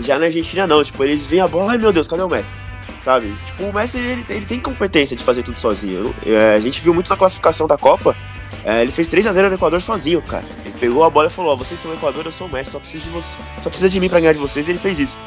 [0.00, 2.67] Já na Argentina não, tipo, eles veem a bola, ai meu Deus, cadê o Messi?
[3.08, 3.34] Sabe?
[3.46, 6.14] Tipo, o Messi, ele, ele tem competência de fazer tudo sozinho.
[6.26, 8.14] É, a gente viu muito na classificação da Copa,
[8.62, 10.44] é, ele fez 3x0 no Equador sozinho, cara.
[10.62, 12.72] Ele pegou a bola e falou, ó, vocês são o Equador, eu sou o Messi,
[12.72, 14.98] só preciso de você, só precisa de mim pra ganhar de vocês, e ele fez
[14.98, 15.18] isso.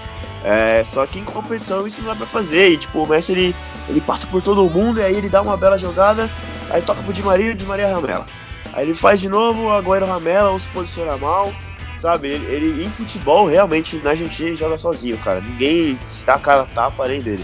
[0.44, 3.56] É, só que em competição isso não dá pra fazer, e tipo, o Messi, ele,
[3.90, 6.30] ele passa por todo mundo, e aí ele dá uma bela jogada,
[6.70, 8.28] aí toca pro Di Maria, e o Di Maria ramela.
[8.74, 11.52] Aí ele faz de novo, o Agüero ramela, ou se posiciona mal,
[11.98, 12.28] sabe?
[12.28, 15.42] Ele, ele, em futebol, realmente, na Argentina, ele joga sozinho, cara.
[15.42, 17.44] Ninguém dá a cara tapa além dele.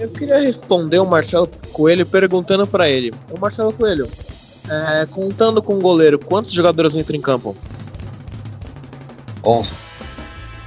[0.00, 4.08] Eu queria responder o Marcelo Coelho perguntando pra ele: Ô Marcelo Coelho,
[4.68, 7.54] é, contando com o goleiro, quantos jogadores entram em campo?
[9.44, 9.70] 11.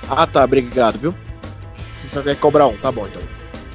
[0.10, 1.16] Ah tá, obrigado, viu?
[1.94, 3.22] Você só quer cobrar um, tá bom então.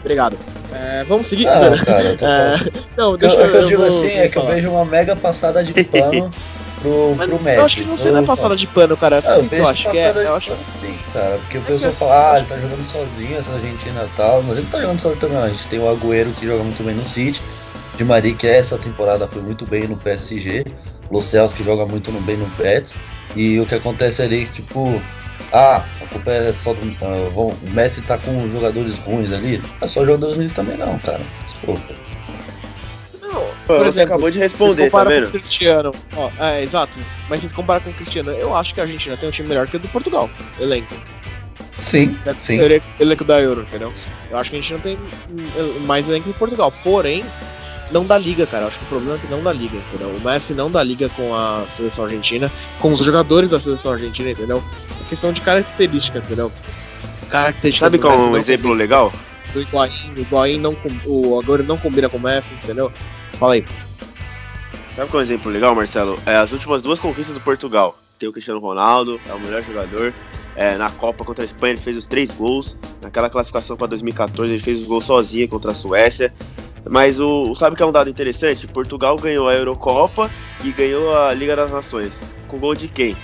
[0.01, 0.37] Obrigado.
[0.73, 1.47] É, vamos seguir?
[1.49, 2.57] Ah, cara, eu É,
[2.97, 4.55] não, O que deixa eu, o que eu digo vou- assim é que eu falar.
[4.55, 6.33] vejo uma mega passada de pano
[6.79, 9.21] pro, Mas pro eu acho que não Eu- passada de pano, cara.
[9.25, 10.13] Ah, eu eu acho que é?
[10.13, 11.39] de Eu acho pano sim, cara.
[11.39, 14.43] Porque o pessoal fala, ah, ele tá jogando sozinho, essa Argentina e tal.
[14.43, 15.39] Mas ele tá jogando sozinho também.
[15.39, 17.43] A gente tem o Agüero que joga muito bem no City.
[17.97, 20.65] Di Maria, que essa temporada foi muito bem no PSG.
[21.11, 22.95] Lo Celso, que joga muito bem no Betis.
[23.35, 25.01] E o que acontece ali, tipo,
[25.53, 26.81] ah, a culpa é só do.
[27.31, 29.63] vão- o Messi tá com jogadores ruins ali.
[29.81, 31.23] É só jogadores ruins também, não, cara.
[31.45, 32.08] Desculpa.
[33.69, 35.29] Não, Pô, por você exemplo, acabou de vocês responder, tá comparam com vendo?
[35.29, 35.93] o Cristiano.
[36.17, 36.99] Ó, é, exato.
[37.29, 38.31] Mas vocês comparam com o Cristiano.
[38.31, 40.31] Eu acho que a Argentina tem um time melhor que o do Portugal.
[40.59, 40.95] Elenco.
[41.79, 42.59] Sim, sim.
[42.59, 43.93] Ele- Elenco da Euro, entendeu?
[44.31, 44.97] Eu acho que a gente não tem
[45.87, 46.73] mais elenco que o Portugal.
[46.83, 47.25] Porém,
[47.93, 48.65] não dá liga, cara.
[48.65, 50.09] Eu acho que o problema é que não dá liga, entendeu?
[50.09, 52.51] O Messi não dá liga com a seleção argentina,
[52.81, 54.63] com os jogadores da seleção argentina, entendeu?
[55.05, 56.51] É questão de característica, entendeu?
[57.29, 59.13] Característica Sabe qual é um exemplo legal?
[59.55, 62.93] O Higuaín, o Higuaín não com- o agora não combina com o Messi, entendeu?
[63.39, 63.65] Fala aí.
[64.97, 66.17] Sabe qual é um exemplo legal, Marcelo?
[66.27, 67.97] É as últimas duas conquistas do Portugal.
[68.19, 70.13] Tem o Cristiano Ronaldo, é o melhor jogador.
[70.57, 72.77] É, na Copa contra a Espanha ele fez os três gols.
[73.01, 76.35] Naquela classificação para 2014 ele fez os gols sozinho contra a Suécia.
[76.91, 78.67] Mas o sabe que é um dado interessante?
[78.67, 80.29] Portugal ganhou a Eurocopa
[80.65, 82.21] e ganhou a Liga das Nações.
[82.49, 83.17] Com gol de quem?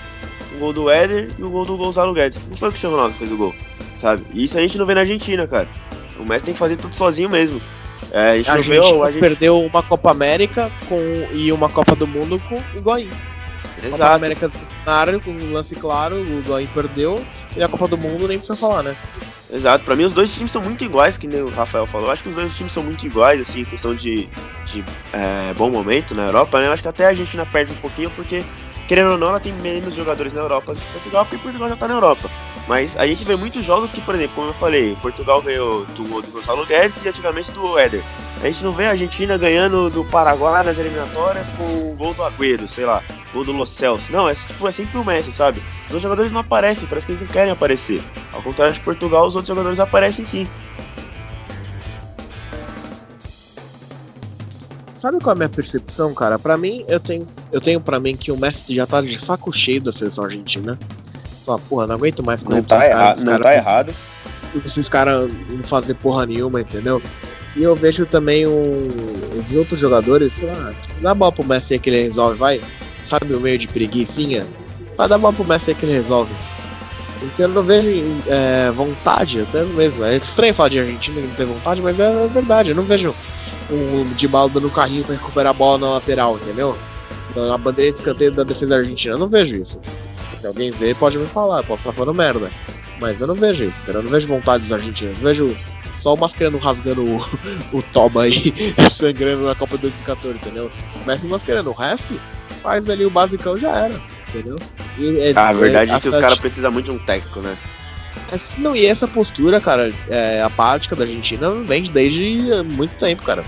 [0.54, 2.40] O gol do Éder e o gol do Gonzalo Guedes.
[2.48, 3.52] Não foi o Cristiano Ronaldo que fez o gol,
[3.96, 4.24] sabe?
[4.32, 5.66] E isso a gente não vê na Argentina, cara.
[6.20, 7.60] O Messi tem que fazer tudo sozinho mesmo.
[8.12, 9.20] É, a gente A gente a gente...
[9.20, 12.82] perdeu uma Copa América com, e uma Copa do Mundo com o.
[12.82, 14.14] Copa Exato.
[14.14, 17.22] América do Centenário, com um lance claro, o Higuaín perdeu.
[17.57, 18.96] E a Copa do Mundo nem precisa falar, né?
[19.52, 22.09] Exato, pra mim os dois times são muito iguais, que nem o Rafael falou.
[22.09, 24.28] Eu acho que os dois times são muito iguais, assim, em questão de,
[24.66, 26.66] de é, bom momento na Europa, né?
[26.66, 28.42] Eu acho que até a Argentina perde um pouquinho, porque,
[28.88, 31.86] querendo ou não, ela tem menos jogadores na Europa que Portugal, porque Portugal já tá
[31.86, 32.30] na Europa.
[32.66, 36.22] Mas a gente vê muitos jogos que, por exemplo, como eu falei, Portugal ganhou do
[36.22, 38.02] do Gonçalo Guedes e antigamente do Éder.
[38.40, 42.22] A gente não vê a Argentina ganhando do Paraguai nas eliminatórias com o gol do
[42.22, 43.02] Agüero, sei lá,
[43.32, 44.10] gol do Lo Celso.
[44.10, 45.60] Não, é, tipo, é sempre o Messi, sabe?
[45.60, 48.02] Os outros jogadores não aparecem, parece que eles não querem aparecer.
[48.32, 50.46] Ao contrário de Portugal, os outros jogadores aparecem sim.
[54.94, 56.38] Sabe qual é a minha percepção, cara?
[56.38, 59.52] Pra mim, eu tenho, eu tenho pra mim que o Messi já tá de saco
[59.52, 60.78] cheio da seleção argentina.
[61.45, 63.95] Fala, porra, não aguento mais correr Não tá, esses caras, erra esses não tá errado.
[64.64, 67.03] esses caras não fazer porra nenhuma, entendeu?
[67.57, 72.03] E eu vejo também os outros jogadores, sei lá, dá bola pro Messi que ele
[72.03, 72.61] resolve, vai.
[73.05, 74.47] Sabe o meio de preguiçinha?
[74.97, 76.34] Vai dar bola pro Messi que ele resolve.
[77.20, 77.88] Porque eu não vejo
[78.26, 80.05] é, vontade, até mesmo.
[80.05, 82.70] É estranho falar de Argentina que não tem vontade, mas é, verdade.
[82.70, 83.14] Eu não vejo
[83.70, 86.76] o de bala dando carrinho pra recuperar a bola na lateral, entendeu?
[87.36, 89.14] Na bandeira de escanteio da defesa argentina.
[89.14, 89.78] Eu não vejo isso.
[90.45, 91.61] Se alguém vê, pode me falar.
[91.61, 92.51] Eu posso estar falando merda.
[93.01, 94.01] Mas eu não vejo isso, entendeu?
[94.01, 95.22] Eu não vejo vontade dos argentinos.
[95.22, 95.57] Eu vejo
[95.99, 97.16] só o Mascherano rasgando o,
[97.72, 98.53] o toba aí,
[98.92, 100.70] sangrando na Copa 2014, entendeu?
[101.03, 101.70] O Messi mascarando.
[101.70, 102.14] O resto,
[102.62, 103.95] faz ali o basicão já era,
[104.28, 104.57] entendeu?
[104.99, 107.57] E, é- Ah, a verdade é, que os caras precisam muito de um técnico, né?
[108.30, 112.97] essa- Não, e essa postura, cara, é, apática da Argentina vem de- desde eh, muito
[112.97, 113.42] tempo, cara.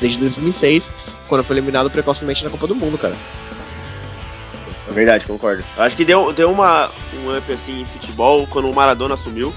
[0.00, 0.92] Desde 2006,
[1.28, 3.16] quando foi eliminado precocemente na Copa do Mundo, cara.
[4.90, 5.64] É verdade, concordo.
[5.76, 6.90] Eu acho que deu, deu uma,
[7.24, 9.54] um up assim em futebol quando o Maradona assumiu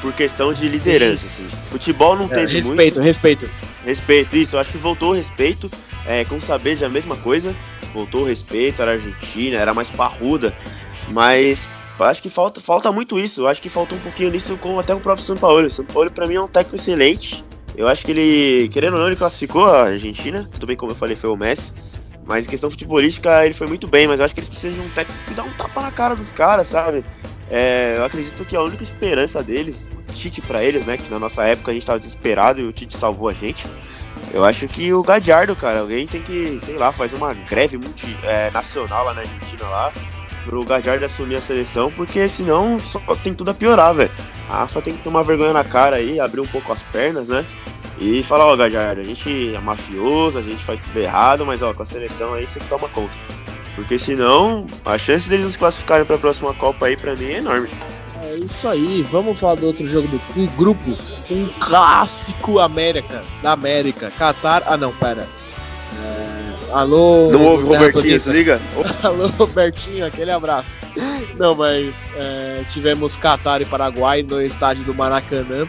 [0.00, 1.26] por questão de liderança.
[1.26, 1.48] Assim.
[1.70, 3.46] Futebol não É, teve respeito, respeito.
[3.46, 3.66] muito.
[3.84, 4.56] Respeito, isso.
[4.56, 5.70] Eu acho que voltou o respeito.
[6.06, 7.54] É, com Saber a mesma coisa.
[7.92, 10.56] Voltou o respeito, era Argentina, era mais parruda.
[11.08, 11.68] Mas
[11.98, 13.42] acho que falta, falta muito isso.
[13.42, 15.66] Eu acho que faltou um pouquinho nisso com até o próprio São Paulo.
[15.66, 17.44] O São Paulo, pra mim, é um técnico excelente.
[17.76, 20.48] Eu acho que ele, querendo ou não, ele classificou a Argentina.
[20.52, 21.72] Tudo bem, como eu falei, foi o Messi.
[22.26, 24.06] Mas em questão futebolística, ele foi muito bem.
[24.06, 26.14] Mas eu acho que eles precisam de um técnico que dá um tapa na cara
[26.14, 27.04] dos caras, sabe?
[27.48, 30.96] É, eu acredito que a única esperança deles, Tite pra eles, né?
[30.96, 33.66] Que na nossa época a gente tava desesperado e o Tite salvou a gente.
[34.32, 38.16] Eu acho que o Gadiardo, cara, alguém tem que, sei lá, fazer uma greve multi,
[38.22, 39.92] é, nacional lá na Argentina lá
[40.46, 44.12] pro Gajardo assumir a seleção, porque senão só tem tudo a piorar, velho.
[44.48, 47.44] A AFA tem que tomar vergonha na cara aí, abrir um pouco as pernas, né?
[47.98, 51.72] E falar, ó, Gajardo, a gente é mafioso, a gente faz tudo errado, mas ó,
[51.72, 53.16] com a seleção aí você toma conta.
[53.74, 57.68] Porque senão, a chance deles nos classificarem pra próxima Copa aí, pra mim, é enorme.
[58.22, 60.96] É isso aí, vamos falar do outro jogo do cu- grupo.
[61.30, 64.10] Um clássico América, da América.
[64.10, 64.62] Qatar.
[64.66, 65.26] Ah, não, pera.
[65.94, 67.30] É, Alô.
[67.30, 68.18] Não houve Robertinho, Bonita.
[68.20, 68.60] se liga?
[69.02, 70.78] Alô, Robertinho, aquele abraço.
[71.38, 75.68] Não, mas é, tivemos Qatar e Paraguai no estádio do Maracanã,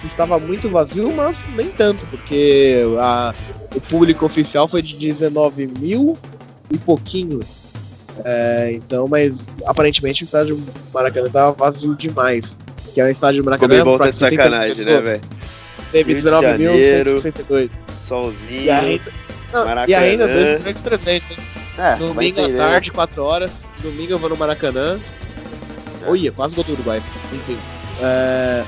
[0.00, 3.34] que estava muito vazio, mas nem tanto, porque a-
[3.74, 6.16] o público oficial foi de 19 mil
[6.70, 7.40] e pouquinho.
[8.24, 12.56] É, então, mas aparentemente o estádio Maracanã estava vazio demais.
[12.94, 13.68] Que é um estádio Maracanã.
[13.74, 15.20] Comebol tá pra de 70 sacanagem, né, velho?
[15.92, 16.72] Teve Rio de Janeiro.
[16.74, 17.70] 19.162.
[18.08, 18.62] Solzinho.
[18.62, 19.12] E ainda,
[19.52, 19.98] não, Maracanã.
[19.98, 21.36] ainda 2 milhões e 300, hein?
[21.78, 22.56] É, Domingo à entender.
[22.56, 23.68] tarde, 4 horas.
[23.82, 24.98] Domingo eu vou no Maracanã.
[26.02, 26.08] É.
[26.08, 27.02] Olha, quase gol do Uruguai.
[27.34, 27.58] Enfim.
[28.00, 28.64] É...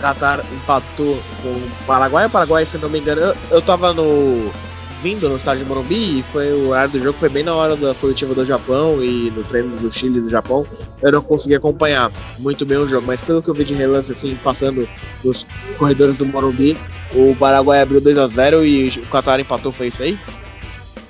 [0.00, 2.26] Qatar empatou com o Paraguai.
[2.26, 4.50] O Paraguai, se não me engano, eu, eu tava no.
[5.00, 7.74] vindo no estádio de Morumbi e foi o horário do jogo foi bem na hora
[7.76, 10.64] da coletiva do Japão e no treino do Chile e do Japão.
[11.02, 14.12] Eu não consegui acompanhar muito bem o jogo, mas pelo que eu vi de relance,
[14.12, 14.88] assim, passando
[15.24, 15.46] nos
[15.78, 16.76] corredores do Morumbi,
[17.14, 19.72] o Paraguai abriu 2 a 0 e o Qatar empatou.
[19.72, 20.18] Foi isso aí?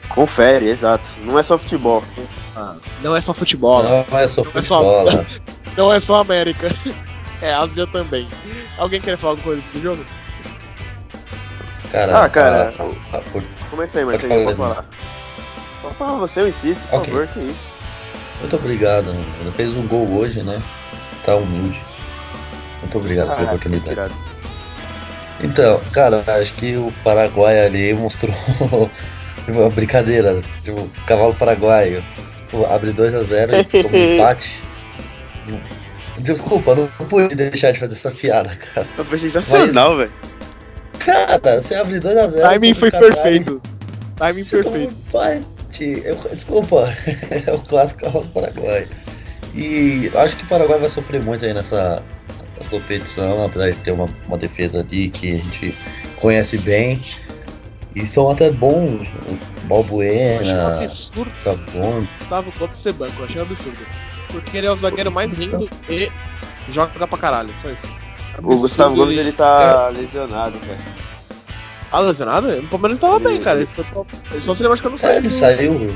[0.09, 1.09] Confere, exato.
[1.25, 2.03] Não é só futebol.
[2.57, 3.83] Ah, não é só futebol.
[3.83, 5.27] Não, não é só Não é só- futebol?
[5.77, 6.69] Não é só América.
[7.43, 8.29] É Ásia também.
[8.79, 10.05] Alguém quer falar alguma coisa desse jogo?
[11.91, 14.85] Cara, Ah, cara, a- a- a- Começa aí, Marcelinho, pode falar.
[15.83, 17.13] Pode falar você, eu insisto, por Ok.
[17.13, 17.73] favor, que isso.
[18.41, 19.11] Muito obrigado.
[19.41, 20.61] Ele fez um gol hoje, né?
[21.25, 21.81] Tá humilde.
[22.81, 23.89] Muito obrigado pela Ah, oportunidade.
[23.89, 24.15] inspirado.
[25.43, 28.35] Então, cara, acho que o Paraguai ali mostrou
[29.49, 30.43] uma brincadeira.
[30.63, 32.05] Tipo, cavalo paraguaio.
[32.51, 34.63] Pô, abre 2x0 e toma um empate.
[36.23, 38.87] Desculpa, não não pude deixar de fazer essa piada, cara.
[39.05, 40.13] Foi sensacional, velho.
[40.99, 42.29] Cara, você abre 2x0.
[42.39, 43.63] O timing foi perfeito.
[44.17, 44.93] Timing perfeito.
[45.09, 46.03] Empate.
[46.05, 46.93] Eu- desculpa,
[47.47, 48.89] é o clássico cavalo paraguaio.
[49.55, 52.03] E acho que o Paraguai vai sofrer muito aí nessa
[52.69, 55.75] competição, apesar de ter uma, uma defesa ali que a gente
[56.17, 57.01] conhece bem.
[57.95, 59.09] E são até bons.
[59.29, 62.03] O Balbuena, absurdo Sabon.
[62.03, 63.21] o Gustavo Gomes ser banco.
[63.21, 63.79] Eu achei um absurdo.
[64.33, 66.11] Porque ele é o zagueiro mais lindo e
[66.69, 67.55] joga pra caralho.
[67.61, 67.87] Só isso.
[68.39, 70.79] O Gustavo Gomes, ele tá lesionado, cara.
[71.93, 72.49] Ah, lesionado?
[72.59, 73.59] O Palmeiras tava Ele- bem, cara.
[73.59, 75.95] Ele, foi pro- ele só se ele machucou no É, ele saiu.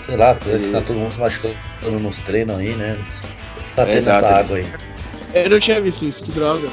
[0.00, 1.56] Sei lá, que tá Ele- todo mundo se machucando
[2.00, 2.98] nos treinos aí, né?
[3.74, 4.66] Tá tendo Exato, essa ele- água aí.
[5.44, 6.68] Eu não tinha visto isso, que droga.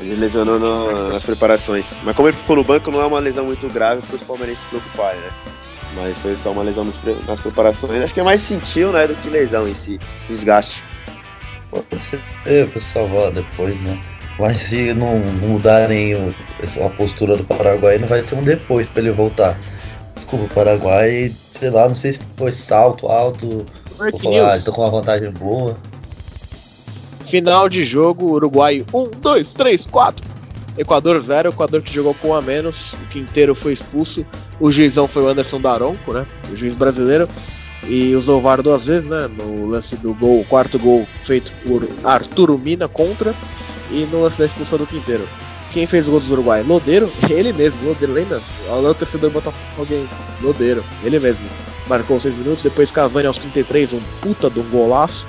[0.00, 2.00] Ele lesionou no- nas preparações.
[2.04, 4.62] Mas como ele ficou no banco, não é uma lesão muito grave para os palmeirenses
[4.62, 5.30] se preocuparem, né?
[5.94, 8.02] Mas foi só uma lesão nas preparações.
[8.02, 9.98] Acho que é mais sentiu, né, do que lesão em si.
[10.28, 10.82] Desgaste.
[11.70, 14.00] Pode ser é, pra salvar depois, né?
[14.38, 16.34] Mas se não mudarem
[16.82, 19.58] a postura do Paraguai, não vai ter um depois pra ele voltar.
[20.14, 23.66] Desculpa, o Paraguai, sei lá, não sei se foi salto alto, vou
[23.98, 24.64] Breaking falar, ah, news.
[24.64, 25.76] tô com uma vantagem boa.
[27.24, 30.26] Final de jogo, Uruguai 1, 2, 3, 4.
[30.80, 34.24] Equador 0, Equador que jogou com a menos, o Quinteiro foi expulso,
[34.58, 36.26] o juizão foi o Anderson Daronco, né?
[36.50, 37.28] O juiz brasileiro.
[37.86, 39.28] E usou o VAR duas vezes, né?
[39.28, 43.34] No lance do gol, o quarto gol feito por Arturo Mina contra.
[43.90, 45.28] E no lance da expulsão do Quinteiro.
[45.72, 46.62] Quem fez o gol do Uruguai?
[46.62, 48.42] Lodeiro, ele mesmo, Lodeiro, lembra?
[48.68, 51.46] Olha o torcedor botafoguense, Lodeiro, ele mesmo.
[51.88, 55.26] Marcou 6 minutos, depois Cavani aos 33, um puta de um golaço.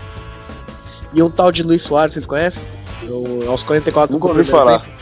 [1.13, 2.63] E um tal de Luiz Soares, vocês conhecem?
[3.03, 4.79] No- aos 44 Nunca ouvi falar.
[4.79, 5.00] tempo,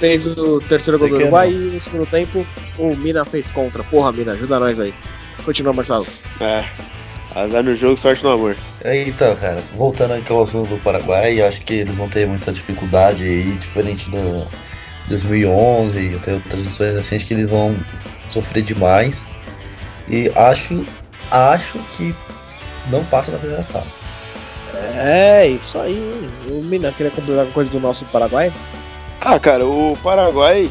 [0.00, 1.14] Fez o terceiro gol do.
[1.16, 2.44] Uruguai e no segundo tempo
[2.78, 3.84] o Mina fez contra.
[3.84, 4.94] Porra, Mina, ajuda nós aí.
[5.44, 6.06] Continua, Marcelo.
[6.40, 6.64] É.
[7.34, 8.56] Azar no jogo, sorte no amor.
[8.84, 12.26] Aí, Então, cara, voltando aqui ao assunto do Paraguai, eu acho que eles vão ter
[12.26, 14.46] muita dificuldade aí, diferente do
[15.08, 17.78] 2011 e até outras edições assim, acho que eles vão
[18.28, 19.24] sofrer demais.
[20.08, 20.84] E acho,
[21.30, 22.14] acho que
[22.90, 23.96] não passa na primeira fase.
[24.96, 26.28] É, isso aí.
[26.48, 28.52] O Mina queria completar alguma coisa do nosso Paraguai?
[29.20, 30.70] Ah, cara, o Paraguai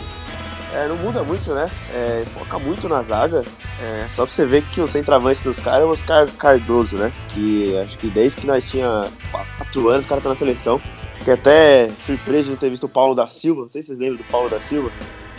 [0.74, 1.70] é, não muda muito, né?
[1.94, 3.44] É, foca muito na zaga.
[3.82, 7.12] É, só pra você ver que o centroavante dos caras é o Oscar Cardoso, né?
[7.30, 9.08] Que acho que desde que nós tinha
[9.58, 10.80] 4 anos o cara tá na seleção.
[11.18, 13.64] Fiquei até surpreso de não ter visto o Paulo da Silva.
[13.64, 14.92] Não sei se vocês lembram do Paulo da Silva.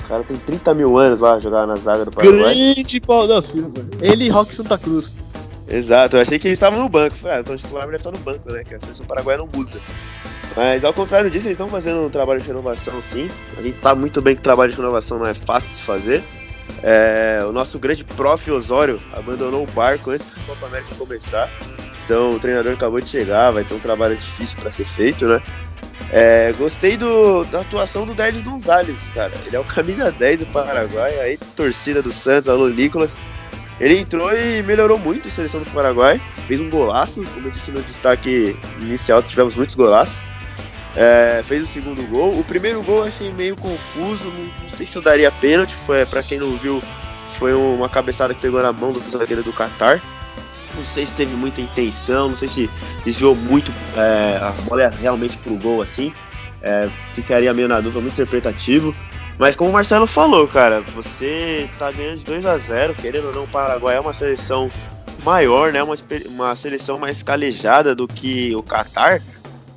[0.04, 2.54] O cara tem 30 mil anos lá jogar na zaga do Paraguai.
[2.54, 3.86] Grande Paulo da Silva.
[4.00, 5.16] Ele e Rock Santa Cruz.
[5.70, 7.14] Exato, eu achei que eles estavam no banco.
[7.14, 8.64] Falei, ah, então o titular deve estar no banco, né?
[8.64, 9.80] Que a seleção paraguaia não muda.
[10.56, 13.28] Mas ao contrário disso, eles estão fazendo um trabalho de renovação sim.
[13.56, 16.24] A gente sabe muito bem que trabalho de renovação não é fácil de se fazer.
[16.82, 21.50] É, o nosso grande prof Osório abandonou o barco antes da Copa América começar.
[22.04, 25.40] Então o treinador acabou de chegar, vai ter um trabalho difícil para ser feito, né?
[26.10, 29.32] É, gostei do, da atuação do Derlis Gonzalez, cara.
[29.46, 33.20] Ele é o camisa 10 do Paraguai, aí torcida do Santos, alô Nicolas.
[33.80, 37.72] Ele entrou e melhorou muito a seleção do Paraguai, fez um golaço, como eu disse
[37.72, 40.22] no destaque inicial, tivemos muitos golaços.
[40.94, 42.38] É, fez o segundo gol.
[42.38, 46.38] O primeiro gol achei meio confuso, não, sei se eu daria pênalti, foi para quem
[46.38, 46.82] não viu,
[47.38, 50.02] foi uma cabeçada que pegou na mão do zagueiro do Qatar.
[50.74, 52.70] Não sei se teve muita intenção, não sei se
[53.04, 56.12] desviou muito é, a bola realmente pro gol assim.
[56.62, 58.94] É, ficaria meio na dúvida, muito interpretativo.
[59.40, 63.34] Mas como o Marcelo falou, cara, você tá ganhando de 2 a 0 querendo ou
[63.34, 64.70] não, o Paraguai é uma seleção
[65.24, 65.82] maior, né?
[65.82, 65.94] Uma,
[66.26, 69.22] uma seleção mais calejada do que o Qatar.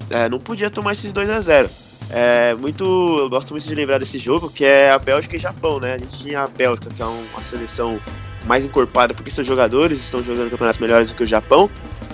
[0.09, 1.69] É, não podia tomar esses 2 a 0
[2.09, 2.83] é muito,
[3.17, 5.93] eu gosto muito de lembrar desse jogo, que é a Bélgica e Japão, né?
[5.93, 7.97] A gente tinha a Bélgica, que é uma seleção
[8.45, 11.69] mais encorpada porque seus jogadores estão jogando campeonatos melhores do que o Japão.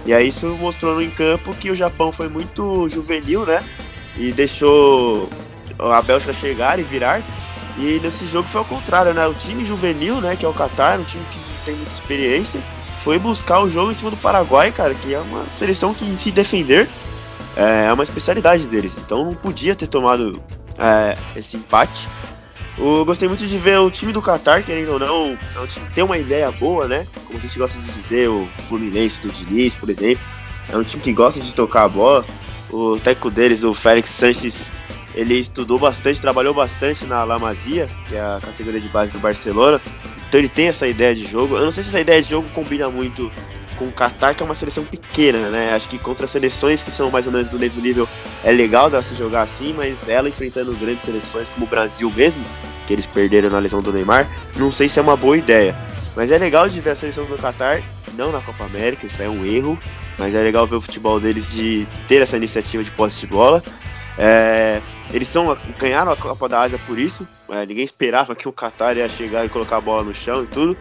[0.05, 3.63] E aí isso mostrou no campo que o Japão foi muito juvenil, né?
[4.15, 5.27] E deixou
[5.79, 7.23] a Bélgica chegar e virar.
[7.77, 9.25] E nesse jogo foi ao contrário, né?
[9.25, 12.61] O time juvenil, né, que é o Qatar, um time que tem muita experiência,
[12.97, 16.31] foi buscar o jogo em cima do Paraguai, cara, que é uma seleção que se
[16.31, 16.89] defender
[17.55, 18.95] é uma especialidade deles.
[18.97, 20.41] Então não podia ter tomado
[20.77, 22.07] é, esse empate.
[22.77, 25.85] Eu gostei muito de ver o time do Qatar, querendo ou não, é um time
[25.87, 27.05] que tem uma ideia boa, né?
[27.25, 30.23] Como a gente gosta de dizer, o Fluminense do Diniz, por exemplo.
[30.69, 32.25] É um time que gosta de tocar a bola.
[32.69, 34.71] O técnico deles, o Félix Sanches,
[35.13, 39.19] ele estudou bastante, trabalhou bastante na La Masia, que é a categoria de base do
[39.19, 39.81] Barcelona.
[40.27, 41.57] Então ele tem essa ideia de jogo.
[41.57, 43.31] Eu não sei se essa ideia de jogo combina muito
[43.79, 45.73] com o Qatar, que é uma seleção pequena, né?
[45.73, 48.07] Acho que contra seleções que são mais ou menos do mesmo nível
[48.43, 52.43] é legal dela se jogar assim, mas ela enfrentando grandes seleções como o Brasil mesmo,
[52.85, 55.75] que eles perderam na lesão do Neymar, não sei se é uma boa ideia.
[56.15, 57.81] Mas é legal de ver a seleção do Qatar,
[58.15, 59.79] não na Copa América, isso é um erro,
[60.17, 63.63] mas é legal ver o futebol deles de ter essa iniciativa de posse de bola.
[64.17, 64.81] É,
[65.11, 68.97] eles são, ganharam a Copa da Ásia por isso, é, ninguém esperava que o Qatar
[68.97, 70.77] ia chegar e colocar a bola no chão e tudo.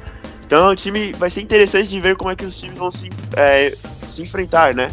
[0.47, 3.09] Então o time vai ser interessante de ver como é que os times vão se,
[3.37, 3.70] é,
[4.07, 4.89] se enfrentar, né?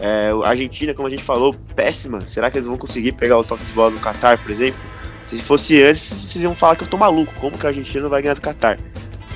[0.00, 2.20] É, a Argentina, como a gente falou, péssima.
[2.26, 4.80] Será que eles vão conseguir pegar o toque de bola do Qatar, por exemplo?
[5.26, 7.32] Se fosse antes, vocês iam falar que eu tô maluco.
[7.34, 8.78] Como que a Argentina vai ganhar do Qatar?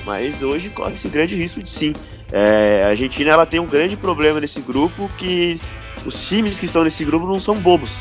[0.05, 1.93] Mas hoje corre esse grande risco de sim.
[2.31, 5.59] É, a Argentina ela tem um grande problema nesse grupo que
[6.05, 7.91] os times que estão nesse grupo não são bobos.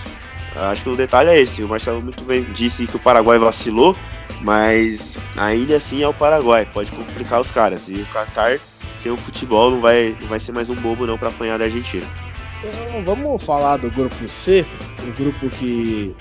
[0.57, 1.63] Acho que o detalhe é esse.
[1.63, 3.97] O Marcelo muito bem disse que o Paraguai vacilou,
[4.41, 7.89] mas ainda assim é o Paraguai, pode complicar os caras.
[7.89, 8.59] E o Qatar
[9.03, 11.65] tem um futebol, não vai, não vai ser mais um bobo não para apanhar da
[11.65, 12.07] Argentina.
[12.63, 14.65] Então, vamos falar do grupo C,
[15.07, 16.15] o grupo que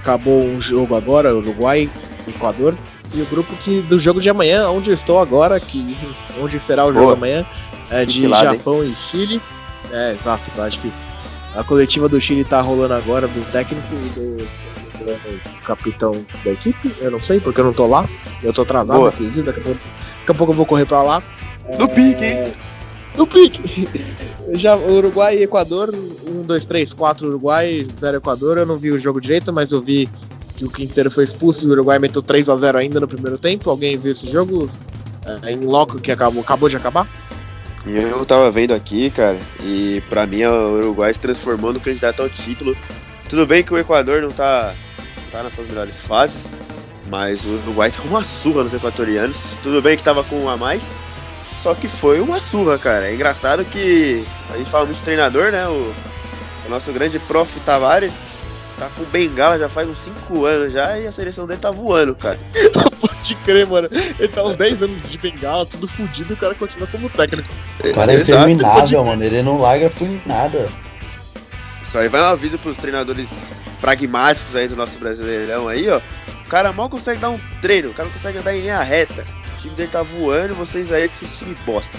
[0.00, 1.90] acabou um jogo agora, Uruguai,
[2.26, 2.74] Equador,
[3.12, 5.96] e o grupo que do jogo de amanhã, onde eu estou agora, que
[6.40, 7.14] onde será o jogo Boa.
[7.14, 7.46] amanhã,
[7.90, 9.42] é de Japão e Chile.
[9.92, 11.08] É, exato, tá difícil.
[11.56, 14.46] A coletiva do Chile tá rolando agora do técnico e do
[15.06, 16.92] do capitão da equipe.
[17.00, 18.08] Eu não sei, porque eu não tô lá.
[18.42, 19.10] Eu tô atrasado, Boa.
[19.10, 19.42] inclusive.
[19.42, 21.22] Daqui a, pouco, daqui a pouco eu vou correr pra lá.
[21.78, 22.52] No pique, hein?
[23.16, 23.88] No pique!
[24.54, 28.58] Já, Uruguai e Equador, 1, 2, 3, 4 Uruguai, 0 Equador.
[28.58, 30.08] Eu não vi o jogo direito, mas eu vi
[30.56, 33.38] que o Quinteiro foi expulso e o Uruguai meteu 3 a 0 ainda no primeiro
[33.38, 33.68] tempo.
[33.68, 34.68] Alguém viu esse jogo?
[35.42, 37.08] É, em loco que acabou, acabou de acabar?
[37.86, 42.28] Eu tava vendo aqui, cara, e pra mim o Uruguai se transformou no candidato ao
[42.28, 42.76] título.
[43.28, 44.74] Tudo bem que o Equador não tá,
[45.30, 46.44] tá nas suas melhores fases,
[47.08, 49.36] mas o Uruguai deu uma surra nos equatorianos.
[49.62, 50.82] Tudo bem que tava com um a mais,
[51.56, 53.08] só que foi uma surra, cara.
[53.08, 55.68] É engraçado que a gente fala muito de treinador, né?
[55.68, 55.94] O,
[56.66, 58.35] o nosso grande prof Tavares
[58.78, 62.14] tá com bengala já faz uns 5 anos já e a seleção dele tá voando,
[62.14, 62.38] cara.
[63.00, 63.88] Pode crer, mano.
[63.92, 67.48] Ele tá uns 10 anos de bengala, tudo fudido e o cara continua como técnico.
[67.82, 69.22] O cara é interminável, mano.
[69.22, 70.68] Ele não larga por nada.
[71.82, 73.30] Isso aí vai um aviso pros treinadores
[73.80, 76.00] pragmáticos aí do nosso brasileirão aí, ó.
[76.44, 79.24] O cara mal consegue dar um treino, o cara não consegue andar em linha reta.
[79.54, 81.98] O time dele tá voando, vocês aí que esses time bosta.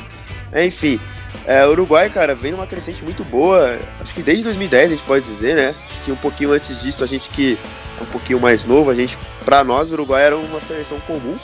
[0.55, 0.99] Enfim,
[1.45, 3.79] é, o Uruguai, cara, vem numa crescente muito boa.
[3.99, 5.75] Acho que desde 2010 a gente pode dizer, né?
[5.89, 7.57] Acho que um pouquinho antes disso, a gente que
[7.99, 11.37] é um pouquinho mais novo, a gente, pra nós, o Uruguai era uma seleção comum.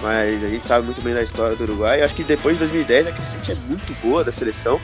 [0.00, 2.02] Mas a gente sabe muito bem da história do Uruguai.
[2.02, 4.80] Acho que depois de 2010 a crescente é muito boa da seleção.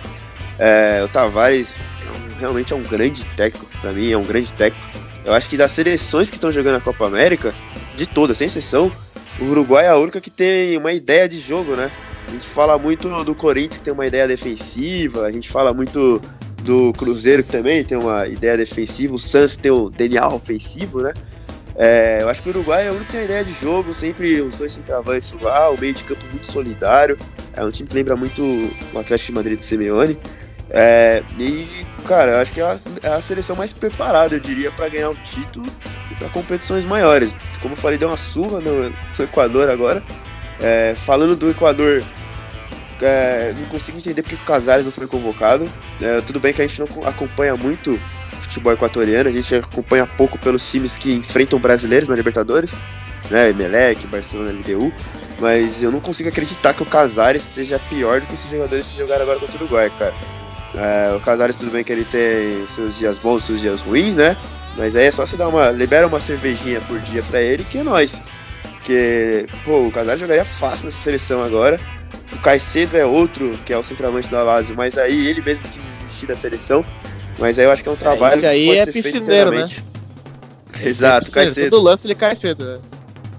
[0.58, 4.86] É, o Tavares é realmente é um grande técnico, pra mim, é um grande técnico.
[5.24, 7.54] Eu acho que das seleções que estão jogando a Copa América,
[7.96, 8.92] de todas, sem exceção,
[9.40, 11.90] o Uruguai é a única que tem uma ideia de jogo, né?
[12.26, 16.20] A gente fala muito do Corinthians que tem uma ideia defensiva, a gente fala muito
[16.62, 21.12] do Cruzeiro que também tem uma ideia defensiva, o Santos tem o DNA ofensivo, né?
[21.76, 24.40] É, eu acho que o Uruguai é o único que tem ideia de jogo, sempre
[24.40, 27.18] os dois centroavantes lá, o meio de campo muito solidário.
[27.52, 28.42] É um time que lembra muito
[28.92, 30.18] o Atlético de Madrid do Simeone.
[30.70, 31.68] É, e,
[32.06, 35.10] cara, eu acho que é a, é a seleção mais preparada, eu diria, para ganhar
[35.10, 35.66] o título
[36.10, 37.36] e para competições maiores.
[37.60, 40.02] Como eu falei, deu uma surra no, no Equador agora.
[40.64, 42.02] É, falando do Equador,
[43.02, 45.66] é, não consigo entender porque o Casares não foi convocado.
[46.00, 48.00] É, tudo bem que a gente não acompanha muito
[48.40, 52.72] futebol equatoriano, a gente acompanha pouco pelos times que enfrentam brasileiros na Libertadores,
[53.30, 53.50] né?
[53.50, 54.90] Emelec, Barcelona, LDU.
[55.38, 58.96] Mas eu não consigo acreditar que o Casares seja pior do que esses jogadores que
[58.96, 60.14] jogaram agora contra o Uruguai, cara.
[60.74, 64.34] É, o Casares, tudo bem que ele tem seus dias bons, seus dias ruins, né?
[64.78, 65.70] Mas aí é só você dar uma.
[65.70, 68.18] libera uma cervejinha por dia pra ele que é nóis.
[68.84, 71.80] Porque, pô, o Casares jogaria fácil nessa seleção agora.
[72.34, 75.82] O Caicedo é outro, que é o centroavante do Lazio, mas aí ele mesmo quis
[76.00, 76.84] desistir da seleção.
[77.40, 78.34] Mas aí eu acho que é um trabalho.
[78.34, 79.66] É, esse aí é piscineiro, né?
[80.82, 81.70] Exato, é Caicedo.
[81.70, 82.78] Todo lance ele cai cedo, né?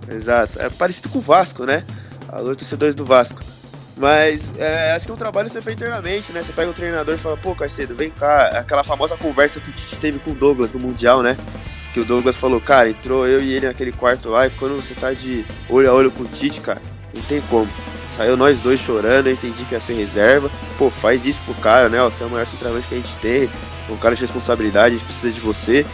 [0.09, 0.59] Exato.
[0.59, 1.83] É parecido com o Vasco, né?
[2.27, 3.43] Alô, torcedores do Vasco.
[3.95, 6.41] Mas é, acho que é um trabalho ser feito internamente, né?
[6.41, 8.47] Você pega o treinador e fala, pô, Caicedo, vem cá.
[8.47, 11.37] Aquela famosa conversa que o Tite teve com o Douglas no Mundial, né?
[11.95, 14.93] Que o Douglas falou, cara, entrou eu e ele naquele quarto lá, e quando você
[14.93, 16.81] tá de olho a olho com o Tite, cara,
[17.13, 17.69] não tem como.
[18.17, 20.51] Saiu nós dois chorando, eu entendi que ia ser reserva.
[20.77, 21.97] Pô, faz isso pro cara, né?
[22.03, 23.49] Você é o maior centroavante que a gente tem,
[23.89, 25.85] um cara de responsabilidade, a gente precisa de você.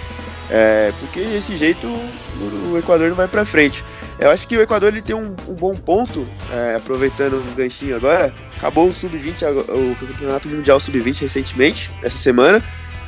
[0.49, 3.85] É, porque desse jeito o Equador não vai pra frente.
[4.17, 7.95] Eu acho que o Equador ele tem um, um bom ponto, é, aproveitando o ganchinho
[7.95, 8.33] agora.
[8.57, 12.59] Acabou o Sub-20, o Campeonato Mundial Sub-20 recentemente, essa semana.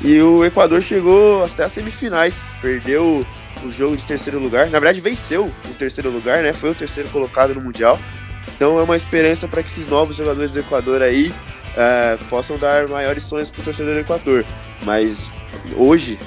[0.01, 2.43] E o Equador chegou até as semifinais.
[2.61, 3.25] Perdeu
[3.63, 4.65] o jogo de terceiro lugar.
[4.65, 6.53] Na verdade, venceu o terceiro lugar, né?
[6.53, 7.97] Foi o terceiro colocado no Mundial.
[8.55, 11.33] Então é uma esperança para que esses novos jogadores do Equador aí
[11.75, 14.45] é, possam dar maiores sonhos para o torcedor do Equador.
[14.85, 15.31] Mas
[15.75, 16.19] hoje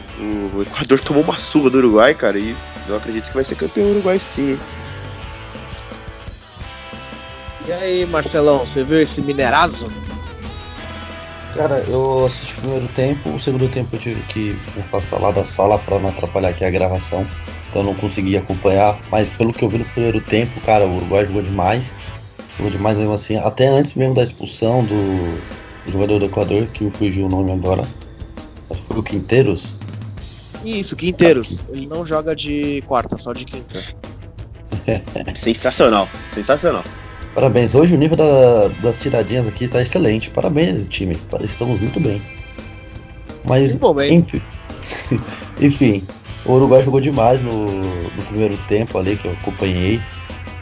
[0.55, 2.57] o, Equador tomou uma surra do Uruguai, cara, e
[2.89, 4.59] eu acredito que vai ser campeão Uruguai sim.
[7.67, 9.91] E aí, Marcelão, você viu esse minerazo?
[11.55, 15.31] Cara, eu assisti o primeiro tempo, o segundo tempo eu tive que me afastar lá
[15.31, 17.27] da sala para não atrapalhar aqui a gravação.
[17.69, 20.97] Então eu não consegui acompanhar, mas pelo que eu vi no primeiro tempo, cara, o
[20.97, 21.95] Uruguai jogou demais.
[22.57, 25.39] Jogou demais mesmo assim, até antes mesmo da expulsão do,
[25.85, 27.83] do jogador do Equador, que me fugiu o nome agora.
[28.71, 29.77] Acho que foi o Quinteiros.
[30.65, 31.63] Isso, Quinteiros.
[31.69, 33.83] Ele não joga de quarta, só de quinta.
[35.37, 36.85] sensacional, sensacional.
[37.37, 37.75] Parabéns.
[37.75, 40.31] Hoje o nível da, das tiradinhas aqui está excelente.
[40.31, 41.15] Parabéns, time.
[41.43, 42.23] Estamos muito bem.
[43.45, 43.79] Mas,
[44.11, 44.41] enfim,
[45.61, 46.03] enfim,
[46.47, 50.01] o Uruguai jogou demais no, no primeiro tempo ali que eu acompanhei.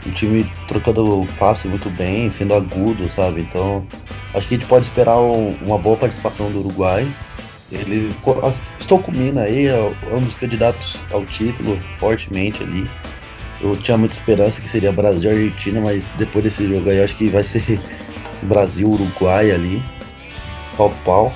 [0.05, 3.39] O time trocando passe muito bem, sendo agudo, sabe?
[3.39, 3.87] Então,
[4.33, 7.07] acho que a gente pode esperar um, uma boa participação do Uruguai.
[7.71, 8.13] Ele
[8.77, 12.85] estou com Mina aí, é, um dos candidatos ao título fortemente ali.
[13.65, 17.15] Eu tinha muita esperança que seria Brasil e Argentina, mas depois desse jogo aí acho
[17.15, 17.79] que vai ser
[18.43, 19.83] Brasil Uruguai ali,
[20.77, 21.33] pau pau.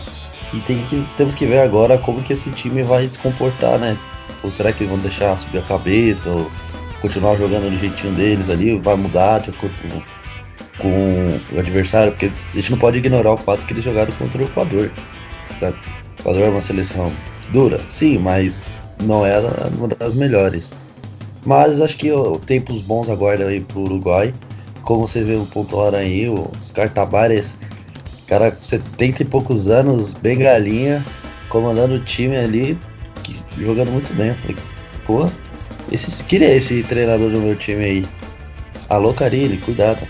[0.53, 3.97] E tem que, temos que ver agora como que esse time vai se comportar, né?
[4.43, 6.29] Ou será que eles vão deixar subir a cabeça?
[6.29, 6.51] Ou
[7.01, 8.77] continuar jogando do jeitinho deles ali?
[8.77, 12.11] Vai mudar de acordo com, com o adversário?
[12.11, 14.91] Porque a gente não pode ignorar o fato que eles jogaram contra o Equador,
[15.59, 15.77] sabe?
[16.17, 17.11] O Equador é uma seleção
[17.51, 18.65] dura, sim, mas
[19.03, 20.71] não era uma das melhores.
[21.45, 24.33] Mas acho que ó, tempos bons agora aí pro Uruguai.
[24.83, 27.55] Como você vê o pontuaram aí, os Cartabares,
[28.27, 31.03] cara, 70 e poucos anos, bem galinha,
[31.47, 32.77] comandando o time ali,
[33.57, 34.29] jogando muito bem.
[34.29, 34.57] Eu falei,
[35.05, 35.29] pô,
[35.91, 38.07] esse, queria é esse treinador do meu time aí.
[38.89, 40.07] Alô, Carilli, cuidado.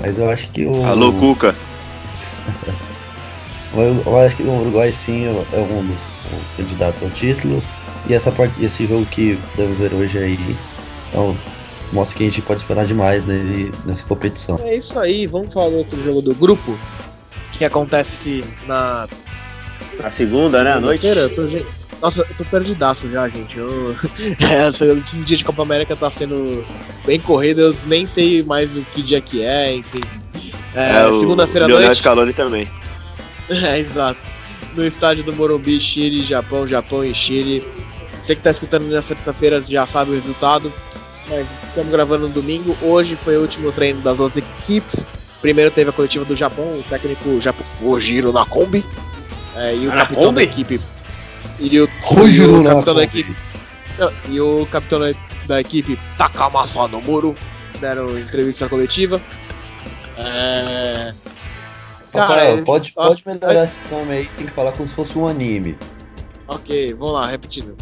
[0.00, 0.84] Mas eu acho que o.
[0.84, 1.54] Alô, Cuca.
[3.74, 7.62] eu, eu, acho que o Uruguai sim é um dos, um dos candidatos ao título.
[8.08, 10.56] E essa parte, esse jogo que podemos ver hoje aí,
[11.08, 11.38] então,
[11.92, 14.58] mostra que a gente pode esperar demais nele, nessa competição.
[14.62, 16.76] É isso aí, vamos falar do outro jogo do grupo,
[17.52, 19.08] que acontece na.
[20.00, 20.72] Na segunda, né?
[20.72, 21.06] À noite.
[21.06, 21.42] Eu tô,
[22.02, 23.58] nossa, eu tô perdidaço já, gente.
[23.58, 23.94] Eu...
[25.04, 26.66] esse dia de Copa América tá sendo
[27.06, 30.00] bem corrido, eu nem sei mais o que dia que é, enfim.
[30.74, 31.98] É, é segunda-feira à noite.
[31.98, 32.68] Scaloni também.
[33.50, 34.18] É, exato.
[34.74, 37.66] No estádio do Morumbi, Chile, Japão, Japão e Chile.
[38.22, 40.72] Você que tá escutando nessa terça-feira já sabe o resultado,
[41.28, 42.76] mas estamos gravando no domingo.
[42.80, 45.04] Hoje foi o último treino das duas equipes.
[45.40, 48.86] Primeiro teve a coletiva do Japão, o técnico Japão Fujiro na Kombi.
[49.56, 50.34] É, e o na capitão Kombi?
[50.36, 50.80] da equipe.
[51.58, 51.88] E o,
[52.28, 53.36] e o capitão da equipe.
[53.98, 55.00] Não, e o capitão
[55.48, 57.34] da equipe Takamasa Nomuro
[57.80, 59.20] deram entrevista coletiva.
[60.16, 61.12] É...
[62.12, 65.26] Cara, pode, pode melhorar esse nome aí, você tem que falar como se fosse um
[65.26, 65.76] anime.
[66.48, 67.76] Ok, vamos lá, repetindo.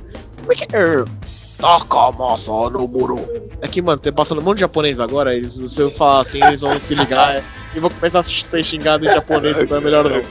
[1.58, 3.18] Takamasa no Muro.
[3.60, 6.42] É que, mano, tem passando um monte de japonês agora, eles, se eu falar assim,
[6.42, 7.44] eles vão se ligar
[7.74, 10.22] e vão começar a ser xingado em japonês, então é melhor não.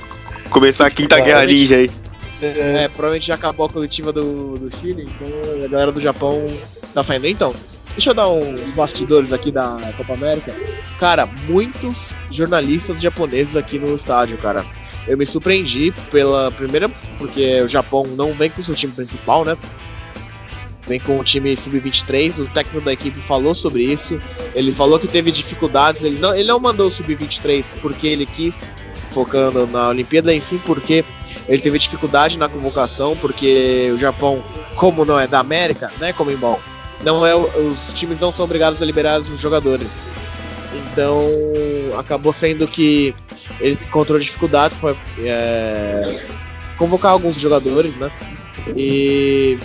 [0.49, 1.91] Começar a quinta guerra ninja aí.
[2.41, 5.27] É, provavelmente já acabou a coletiva do, do Chile, então
[5.63, 6.47] a galera do Japão
[6.93, 7.27] tá saindo.
[7.27, 7.53] Então,
[7.91, 10.55] deixa eu dar uns bastidores aqui da Copa América.
[10.99, 14.65] Cara, muitos jornalistas japoneses aqui no estádio, cara.
[15.07, 19.43] Eu me surpreendi pela primeira, porque o Japão não vem com o seu time principal,
[19.43, 19.57] né?
[20.87, 22.43] Vem com o time sub-23.
[22.43, 24.19] O técnico da equipe falou sobre isso.
[24.55, 26.03] Ele falou que teve dificuldades.
[26.03, 28.63] Ele não, ele não mandou o sub-23 porque ele quis,
[29.11, 31.05] focando na Olimpíada, em sim porque
[31.47, 34.43] ele teve dificuldade na convocação, porque o Japão,
[34.75, 36.59] como não é da América, né, como em bom,
[37.03, 40.01] não é os times não são obrigados a liberar os jogadores.
[40.73, 41.29] Então
[41.97, 43.13] acabou sendo que
[43.59, 46.25] ele encontrou dificuldades para é,
[46.77, 48.11] convocar alguns jogadores, né?
[48.75, 49.59] E,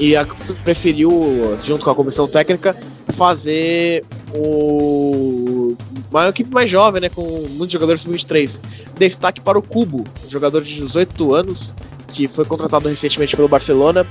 [0.00, 0.26] e a,
[0.64, 2.76] preferiu, junto com a comissão técnica,
[3.12, 5.76] fazer o
[6.10, 7.08] uma equipe mais jovem, né?
[7.08, 8.60] Com muitos jogadores sub-23.
[8.98, 11.74] Destaque para o Cubo, jogador de 18 anos,
[12.08, 14.06] que foi contratado recentemente pelo Barcelona.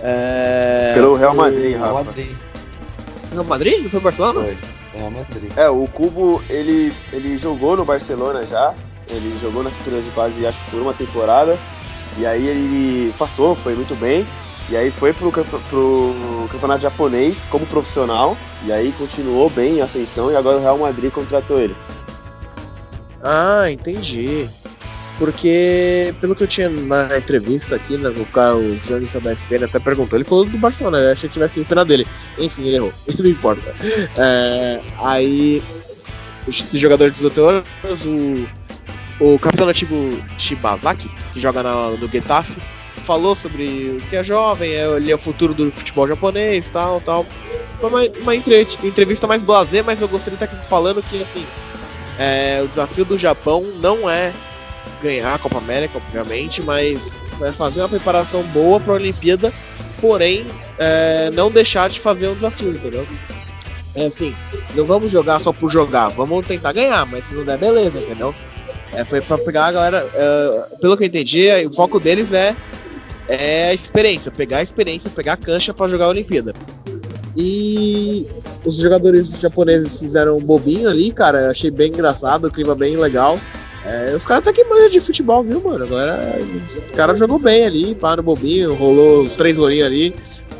[0.00, 2.04] É, Pelo Real Madrid, Real Rafa.
[2.04, 2.36] Madrid.
[3.32, 3.82] Real Madrid?
[3.82, 4.40] Não foi o Barcelona?
[4.40, 4.58] Foi.
[4.96, 5.52] Real Madrid.
[5.56, 8.74] É, o Cubo, ele, ele jogou no Barcelona já.
[9.08, 11.58] Ele jogou na futura de base, acho que por uma temporada.
[12.18, 14.26] E aí ele passou, foi muito bem.
[14.68, 18.36] E aí foi pro, pro campeonato japonês como profissional.
[18.64, 20.30] E aí continuou bem em ascensão.
[20.32, 21.76] E agora o Real Madrid contratou ele.
[23.22, 24.48] Ah, entendi.
[25.18, 29.78] Porque, pelo que eu tinha na entrevista aqui, né, o, o jornalista da SPN até
[29.78, 32.06] perguntou, ele falou do Barcelona, eu achei que tivesse sido na dele.
[32.38, 33.74] Enfim, ele errou, isso não importa.
[34.18, 35.62] É, aí,
[36.46, 38.46] esse jogador de 18 anos, o,
[39.24, 42.54] o capitão antigo Shibazaki, que joga na- no Getafe,
[43.06, 47.24] falou sobre que é jovem, é, ele é o futuro do futebol japonês, tal, tal.
[47.80, 51.46] Foi uma, uma entre- entrevista mais blasé, mas eu gostaria de estar falando que, assim,
[52.18, 54.32] é, o desafio do Japão não é
[55.02, 59.52] ganhar a Copa América, obviamente, mas vai fazer uma preparação boa para a Olimpíada,
[60.00, 60.46] porém
[60.78, 63.06] é, não deixar de fazer um desafio, entendeu?
[63.94, 64.34] É assim,
[64.74, 68.34] não vamos jogar só por jogar, vamos tentar ganhar, mas se não der, beleza, entendeu?
[68.92, 72.54] É, foi para pegar a galera, é, pelo que eu entendi, o foco deles é,
[73.28, 76.54] é a experiência, pegar a experiência, pegar a cancha para jogar a Olimpíada.
[77.36, 78.26] E
[78.64, 81.50] os jogadores japoneses fizeram um bobinho ali, cara.
[81.50, 83.38] Achei bem engraçado, o clima bem legal.
[83.86, 85.84] É, os caras tá que manja de futebol, viu, mano?
[85.84, 86.38] Agora
[86.76, 90.14] o cara jogou bem ali, pá no bobinho, rolou os três rolinhos ali.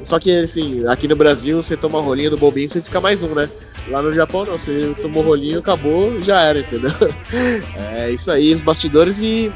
[0.04, 3.34] Só que assim, aqui no Brasil, você toma rolinho do bobinho, você fica mais um,
[3.34, 3.50] né?
[3.88, 6.92] Lá no Japão não, você tomou rolinho, acabou, já era, entendeu?
[7.98, 9.52] É isso aí, os bastidores e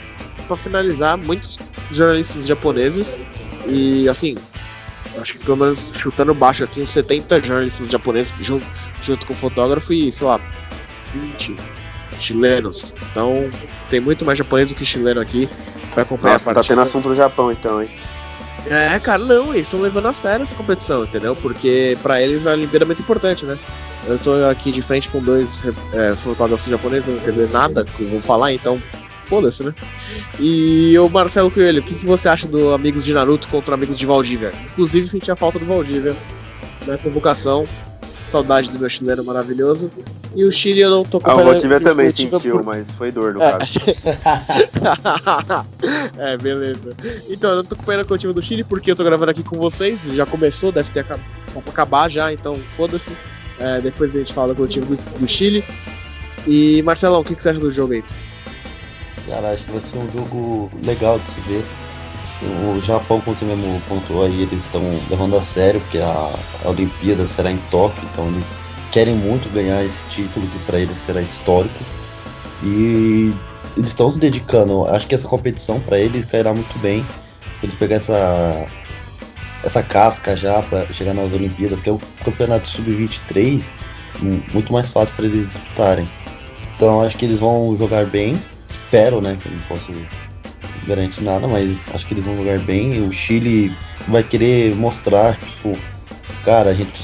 [0.48, 1.56] pra finalizar, muitos
[1.92, 3.16] jornalistas japoneses
[3.68, 4.36] e assim,
[5.20, 8.66] acho que pelo menos chutando baixo aqui, uns 70 jornalistas japoneses junto,
[9.00, 10.40] junto com o fotógrafo e, sei lá,
[11.14, 11.54] 20
[12.20, 12.94] chilenos.
[13.10, 13.50] Então
[13.88, 15.48] tem muito mais japonês do que chileno aqui
[15.92, 16.74] pra acompanhar Nossa, a tá partida.
[16.76, 17.90] tendo assunto no Japão então, hein?
[18.66, 21.34] É, cara, não, eles estão levando a sério essa competição, entendeu?
[21.34, 23.58] Porque pra eles a Olimpíada é muito importante, né?
[24.06, 25.64] Eu tô aqui de frente com dois
[25.94, 28.80] é, fotógrafos japoneses, não entender nada que eu vou falar, então
[29.18, 29.74] foda-se, né?
[30.38, 33.96] E o Marcelo Coelho, o que, que você acha do Amigos de Naruto contra Amigos
[33.96, 34.52] de Valdívia?
[34.72, 36.16] Inclusive senti a falta do Valdívia
[36.86, 37.66] na convocação.
[38.30, 39.90] Saudade do meu chileno maravilhoso.
[40.36, 43.34] E o Chile eu não tô Ah, o Valdívia também sentiu, por- mas foi dor
[43.34, 43.50] no É.
[43.50, 43.72] caso.
[46.16, 46.94] é, beleza.
[47.28, 49.58] Então, eu não tô acompanhando a coletiva do Chile porque eu tô gravando aqui com
[49.58, 50.00] vocês.
[50.14, 51.20] Já começou, deve ter acab-
[51.52, 53.12] pra acabar já, então foda-se.
[53.58, 55.64] É, depois a gente fala da coletiva do, do Chile.
[56.46, 58.04] E Marcelão, o que, que você acha do jogo aí?
[59.28, 61.64] Cara, acho que vai ser um jogo legal de se ver.
[62.42, 67.26] O Japão, como você mesmo pontuou aí, eles estão levando a sério, porque a, Olimpíada
[67.26, 68.50] será em Tóquio, então eles
[68.90, 71.84] querem muito ganhar esse título, que para eles será histórico.
[72.62, 73.32] E
[73.76, 74.84] eles estão se dedicando.
[74.86, 77.06] Acho que essa competição para eles cairá muito bem.
[77.62, 78.68] Eles pegar essa
[79.62, 83.70] essa casca já para chegar nas Olimpíadas, que é o campeonato sub-23,
[84.20, 86.08] mu- muito mais fácil para eles disputarem.
[86.74, 88.42] Então acho que eles vão jogar bem.
[88.66, 89.36] Espero, né?
[89.42, 89.92] Que eu não posso
[90.86, 93.02] garantir nada, mas acho que eles vão jogar bem.
[93.02, 93.72] O Chile
[94.08, 95.76] vai querer mostrar, tipo,
[96.44, 97.00] cara, a gente,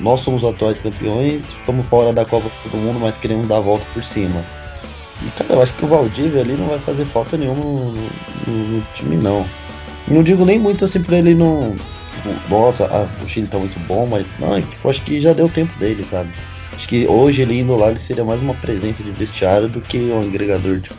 [0.00, 3.60] nós somos os atuais campeões, ficamos fora da Copa do Mundo, mas queremos dar a
[3.60, 4.44] volta por cima.
[5.26, 7.92] E cara, eu acho que o Valdívia ali não vai fazer falta nenhuma no,
[8.46, 9.44] no- no time, não.
[10.06, 11.72] Não digo nem muito assim pra ele não.
[11.76, 15.48] tipo, Nossa, a- o Chile tá muito bom, mas não, tipo, acho que já deu
[15.48, 16.30] tempo dele, sabe?
[16.72, 19.98] Acho que hoje ele indo lá ele seria mais uma presença de vestiário do que
[20.12, 20.94] um agregador tipo,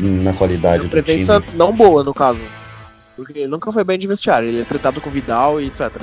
[0.00, 1.56] na qualidade do Presença time.
[1.56, 2.42] não boa, no caso.
[3.16, 6.02] Porque ele nunca foi bem de vestiário, ele é tratado com Vidal e etc.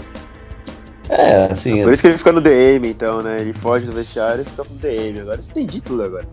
[1.09, 3.37] É, assim, Por isso que ele fica no DM, então, né?
[3.39, 5.21] Ele foge do vestiário e fica no DM.
[5.21, 6.27] Agora você entendi tudo agora.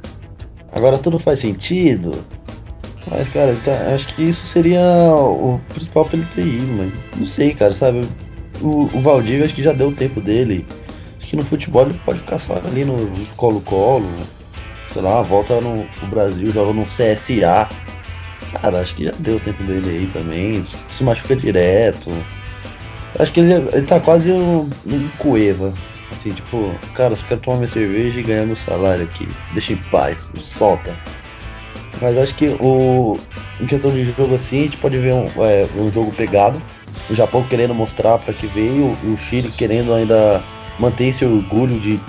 [0.72, 2.12] agora tudo faz sentido.
[3.08, 4.80] Mas, cara, tá- acho que isso seria
[5.14, 8.00] o principal pra ele ter ido, mas não sei, cara, sabe?
[8.60, 10.66] O, o Valdívia acho que já deu o tempo dele.
[11.18, 12.96] Acho que no futebol ele pode ficar só ali no
[13.36, 14.08] Colo-Colo,
[14.94, 17.68] sei lá, volta no, Brasil, joga no CSA.
[18.52, 20.62] Cara, acho que já deu o tempo dele aí também.
[20.62, 22.12] Se machuca direto.
[23.18, 25.74] Acho que ele, ele tá quase um, um.
[26.12, 29.28] Assim, tipo, cara, só quero tomar minha cerveja e ganhar meu salário aqui.
[29.52, 30.96] Deixa em paz, solta.
[32.00, 33.18] Mas acho que o.
[33.60, 36.62] Em questão de jogo assim, a gente pode ver um, é, um jogo pegado.
[37.10, 40.42] O Japão querendo mostrar para que veio, o Chile querendo ainda
[40.78, 42.00] manter esse orgulho de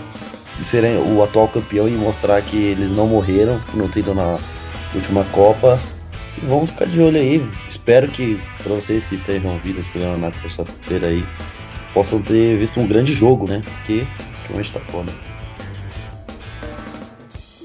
[0.62, 4.40] serem o atual campeão e mostrar que eles não morreram, não ter ido na
[4.94, 5.80] última Copa.
[6.42, 7.46] E vamos ficar de olho aí.
[7.68, 11.26] Espero que para vocês que estejam ouvindo esse programa na terça-feira aí,
[11.94, 13.62] possam ter visto um grande jogo, né?
[13.64, 14.08] Porque
[14.40, 15.12] ultimamente tá foda.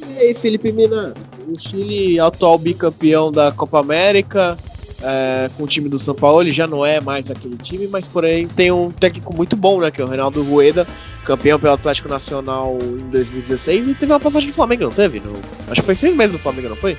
[0.06, 1.14] E aí, Felipe Mina,
[1.48, 4.56] o Chile, atual bicampeão da Copa América,
[5.02, 8.06] é, com o time do São Paulo, ele já não é mais aquele time, mas
[8.08, 9.90] porém tem um técnico muito bom, né?
[9.90, 10.86] Que é o Reinaldo Rueda,
[11.24, 15.20] campeão pelo Atlético Nacional em 2016 e teve uma passagem do Flamengo, não teve?
[15.20, 15.40] No-
[15.70, 16.96] acho que foi seis meses do Flamengo, não foi?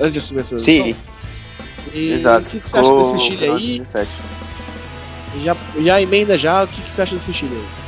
[0.00, 0.94] Antes de assumir essa Sim,
[1.92, 2.46] E exato.
[2.46, 3.78] o que, que você acha desse Chile aí?
[3.80, 4.10] 17.
[5.44, 7.82] Já, já emenda já, o que, que você acha desse Chile aí?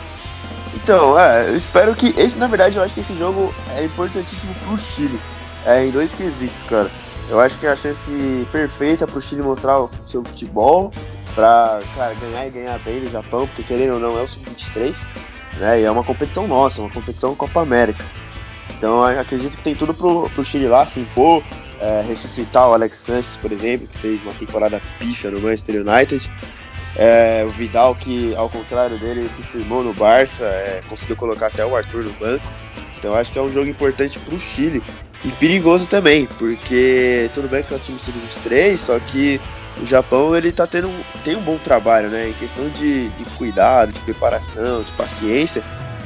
[0.82, 2.12] Então, é, eu espero que.
[2.18, 5.18] Esse, na verdade, eu acho que esse jogo é importantíssimo pro Chile.
[5.64, 6.90] É, em dois quesitos, cara.
[7.28, 10.92] Eu acho que é a chance perfeita pro Chile mostrar o seu futebol,
[11.34, 14.94] pra, cara, ganhar e ganhar bem no Japão, porque querendo ou não, é o Sub-23,
[15.56, 15.80] né?
[15.80, 18.04] E é uma competição nossa, uma competição Copa América.
[18.76, 21.42] Então, acredito que tem tudo pro, pro Chile lá se impor,
[21.80, 26.30] é, ressuscitar o Alex Sanches, por exemplo, que fez uma temporada picha no Manchester United.
[26.96, 31.64] É, o Vidal, que ao contrário dele, se firmou no Barça, é, conseguiu colocar até
[31.64, 32.46] o Arthur no banco.
[32.98, 34.82] Então acho que é um jogo importante para o Chile.
[35.24, 39.40] E perigoso também, porque tudo bem que é um time sub-23, só que
[39.82, 40.90] o Japão ele tá tendo
[41.24, 42.28] tem um bom trabalho, né?
[42.28, 45.64] Em questão de, de cuidado, de preparação, de paciência,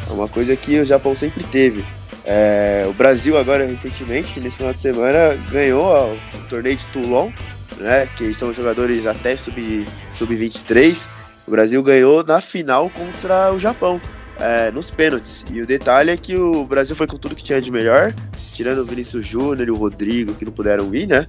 [0.09, 1.85] é uma coisa que o Japão sempre teve.
[2.25, 7.31] É, o Brasil agora recentemente, nesse final de semana, ganhou o torneio de Toulon,
[7.79, 8.09] né?
[8.17, 11.07] Que são jogadores até sub- sub-23.
[11.47, 14.01] o Brasil ganhou na final contra o Japão,
[14.41, 15.45] é, nos pênaltis.
[15.53, 18.13] E o detalhe é que o Brasil foi com tudo que tinha de melhor,
[18.55, 21.27] tirando o Vinícius Júnior e o Rodrigo, que não puderam ir, né?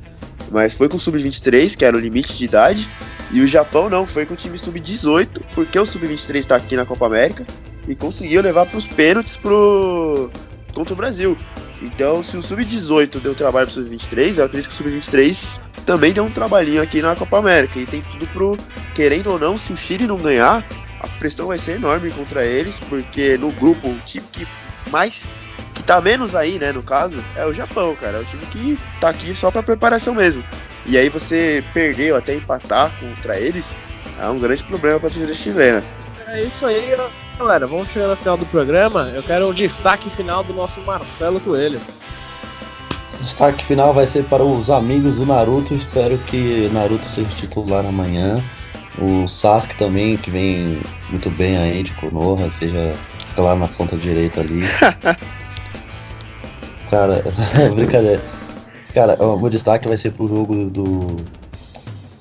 [0.51, 2.87] Mas foi com o sub-23, que era o limite de idade.
[3.31, 6.85] E o Japão não, foi com o time sub-18, porque o sub-23 está aqui na
[6.85, 7.45] Copa América
[7.87, 10.31] e conseguiu levar para os pênaltis pro...
[10.73, 11.37] contra o Brasil.
[11.81, 16.23] Então, se o sub-18 deu trabalho pro sub-23, eu acredito que o sub-23 também deu
[16.23, 17.79] um trabalhinho aqui na Copa América.
[17.79, 18.57] E tem tudo pro,
[18.93, 20.67] querendo ou não, se o Chile não ganhar,
[20.99, 24.47] a pressão vai ser enorme contra eles, porque no grupo, o time que
[24.89, 25.25] mais.
[25.73, 28.17] que tá menos aí, né, no caso, é o Japão, cara.
[28.17, 30.43] É o time que tá aqui só pra preparação mesmo.
[30.85, 33.77] E aí você perder ou até empatar contra eles
[34.19, 35.83] é um grande problema pra torcida chilena.
[36.27, 36.95] É isso aí,
[37.37, 37.65] galera.
[37.65, 39.11] Vamos chegar no final do programa.
[39.13, 41.79] Eu quero um destaque final do nosso Marcelo Coelho.
[43.17, 45.73] Destaque final vai ser para os amigos do Naruto.
[45.73, 48.43] Espero que Naruto seja titular amanhã.
[49.01, 52.93] O Sasuke também, que vem muito bem aí de Konoha, seja
[53.37, 54.61] lá na ponta direita ali.
[56.89, 57.23] Cara,
[57.75, 58.21] brincadeira.
[58.93, 61.15] Cara, o meu destaque vai ser pro jogo do,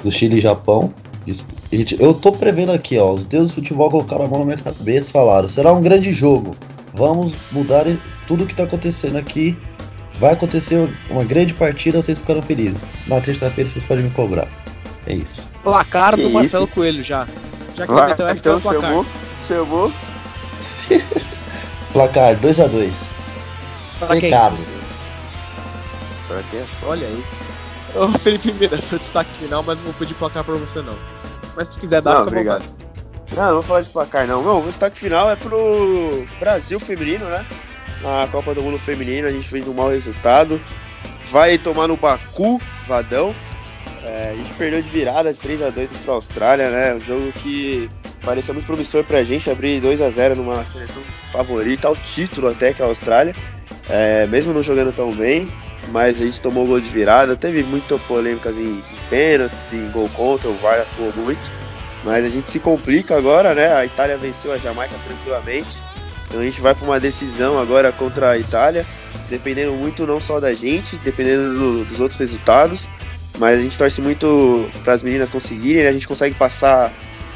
[0.05, 0.95] do Chile e Japão.
[1.73, 3.13] Gente, Eu tô prevendo aqui, ó.
[3.13, 6.13] Os deuses do futebol colocaram a mão na minha cabeça e falaram: será um grande
[6.13, 6.55] jogo.
[6.95, 7.85] Vamos mudar
[8.27, 9.57] tudo que tá acontecendo aqui.
[10.19, 12.81] Vai acontecer uma grande partida, vocês ficaram felizes.
[13.07, 14.49] Na terça-feira vocês podem me cobrar.
[15.09, 15.43] É isso.
[15.63, 16.35] Placar Que do isso?
[16.35, 17.27] Marcelo Coelho já.
[17.75, 18.91] Já que ele Vai, meteu essa, então então placar.
[18.91, 19.07] chamou,
[19.49, 19.93] chamou.
[21.93, 22.93] Placar 2x2.
[23.99, 24.31] Pra quem?
[24.31, 26.65] Pra quê?
[26.85, 27.25] Olha aí.
[27.97, 30.97] Ô Felipe Mira, seu destaque final, mas não vou pedir placar pra você não.
[31.57, 32.63] Mas se quiser dar, Não, fica obrigado.
[32.63, 32.89] vontade.
[33.35, 34.43] Não, não vou falar de placar não.
[34.43, 37.45] Não, o destaque final é pro Brasil feminino, né?
[38.03, 40.61] Na Copa do Mundo Feminino a gente fez um mau resultado.
[41.31, 43.35] Vai tomar no Baku, Vadão.
[44.05, 46.95] É, a gente perdeu de virada de 3x2 pra Austrália, né?
[46.95, 47.91] Um jogo que
[48.25, 51.03] parecia muito promissor pra gente abrir 2x0 numa seleção
[51.33, 53.35] favorita, ao título até que a Austrália.
[53.89, 55.49] É, mesmo não jogando tão bem,
[55.89, 57.35] mas a gente tomou gol de virada.
[57.37, 61.51] Teve muitas polêmicas em, em pênaltis, em gol contra, o VAR atuou muito.
[62.05, 63.75] Mas a gente se complica agora, né?
[63.75, 65.77] A Itália venceu a Jamaica tranquilamente.
[66.29, 68.85] Então a gente vai para uma decisão agora contra a Itália,
[69.31, 72.89] dependendo muito não só da gente, dependendo do- dos outros resultados.
[73.39, 75.89] Mas a gente torce muito para as meninas conseguirem, né?
[75.89, 76.93] a gente consegue passar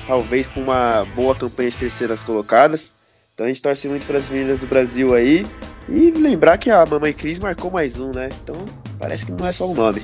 [0.07, 2.93] talvez com uma boa campanha de terceiras colocadas.
[3.35, 5.47] Então a gente torce muito para as meninas do Brasil aí.
[5.89, 8.29] E lembrar que a Mamãe Cris marcou mais um, né?
[8.43, 8.57] Então
[8.99, 10.03] parece que não é só um nome.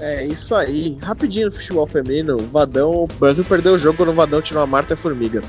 [0.00, 0.96] É isso aí.
[1.02, 4.62] Rapidinho no futebol feminino, o Vadão, o Brasil perdeu o jogo quando o Vadão tirou
[4.62, 5.42] a Marta e a Formiga.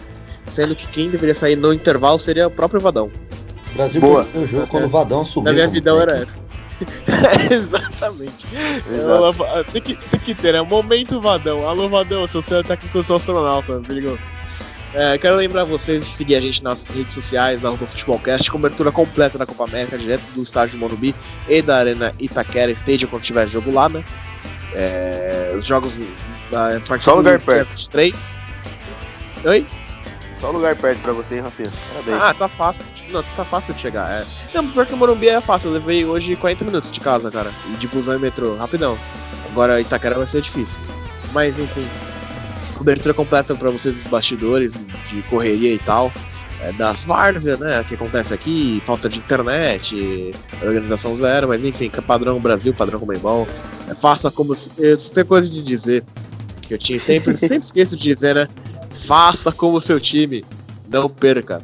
[0.48, 3.12] Sendo que quem deveria sair no intervalo seria o próprio Vadão.
[3.72, 4.24] O Brasil Boa.
[4.24, 5.46] perdeu o jogo quando o Vadão subiu.
[5.46, 6.49] Na minha vida era essa.
[7.52, 8.46] Exatamente.
[8.88, 10.62] Ela- tem, que, tem que ter, né?
[10.62, 11.68] Momento Vadão.
[11.68, 14.18] Alô, Vadão, seu seu técnico, eu sou astronauta, me ligou?
[14.94, 19.38] É, quero lembrar vocês de seguir a gente nas redes sociais, arroba Futebolcast, cobertura completa
[19.38, 21.14] da Copa América, direto do estádio Morumbi
[21.48, 24.04] e da Arena Itaquera Stadium, quando tiver jogo lá, né?
[24.74, 26.02] É, os jogos
[26.52, 27.70] na a partir Só lugar do perto.
[27.70, 28.34] 23.
[29.46, 29.68] Oi?
[30.40, 31.70] Só lugar perto pra você, hein, Rafinha?
[31.94, 32.18] Parabéns.
[32.24, 32.84] Ah, tá fácil.
[33.10, 34.10] Não, tá fácil de chegar.
[34.22, 34.26] É.
[34.54, 35.68] Não, porque o Morumbi é fácil.
[35.70, 37.52] Eu levei hoje 40 minutos de casa, cara.
[37.74, 38.98] E de busão e metrô, rapidão.
[39.52, 40.80] Agora Itaquera vai ser difícil.
[41.34, 41.86] Mas enfim.
[42.78, 46.12] Cobertura completa pra vocês dos bastidores, de correria e tal.
[46.62, 47.84] é, das várzeas, né?
[47.88, 53.00] Que acontece aqui, falta de internet, organização zero, mas enfim, que é padrão Brasil, padrão
[53.00, 53.46] Comembol.
[53.90, 54.56] É, faça como.
[54.56, 56.04] se- Eu tenho coisa de dizer.
[56.62, 58.48] Que eu tinha sempre, sempre esqueço de dizer, né?
[58.90, 60.44] Faça como seu time.
[60.88, 61.62] Não perca.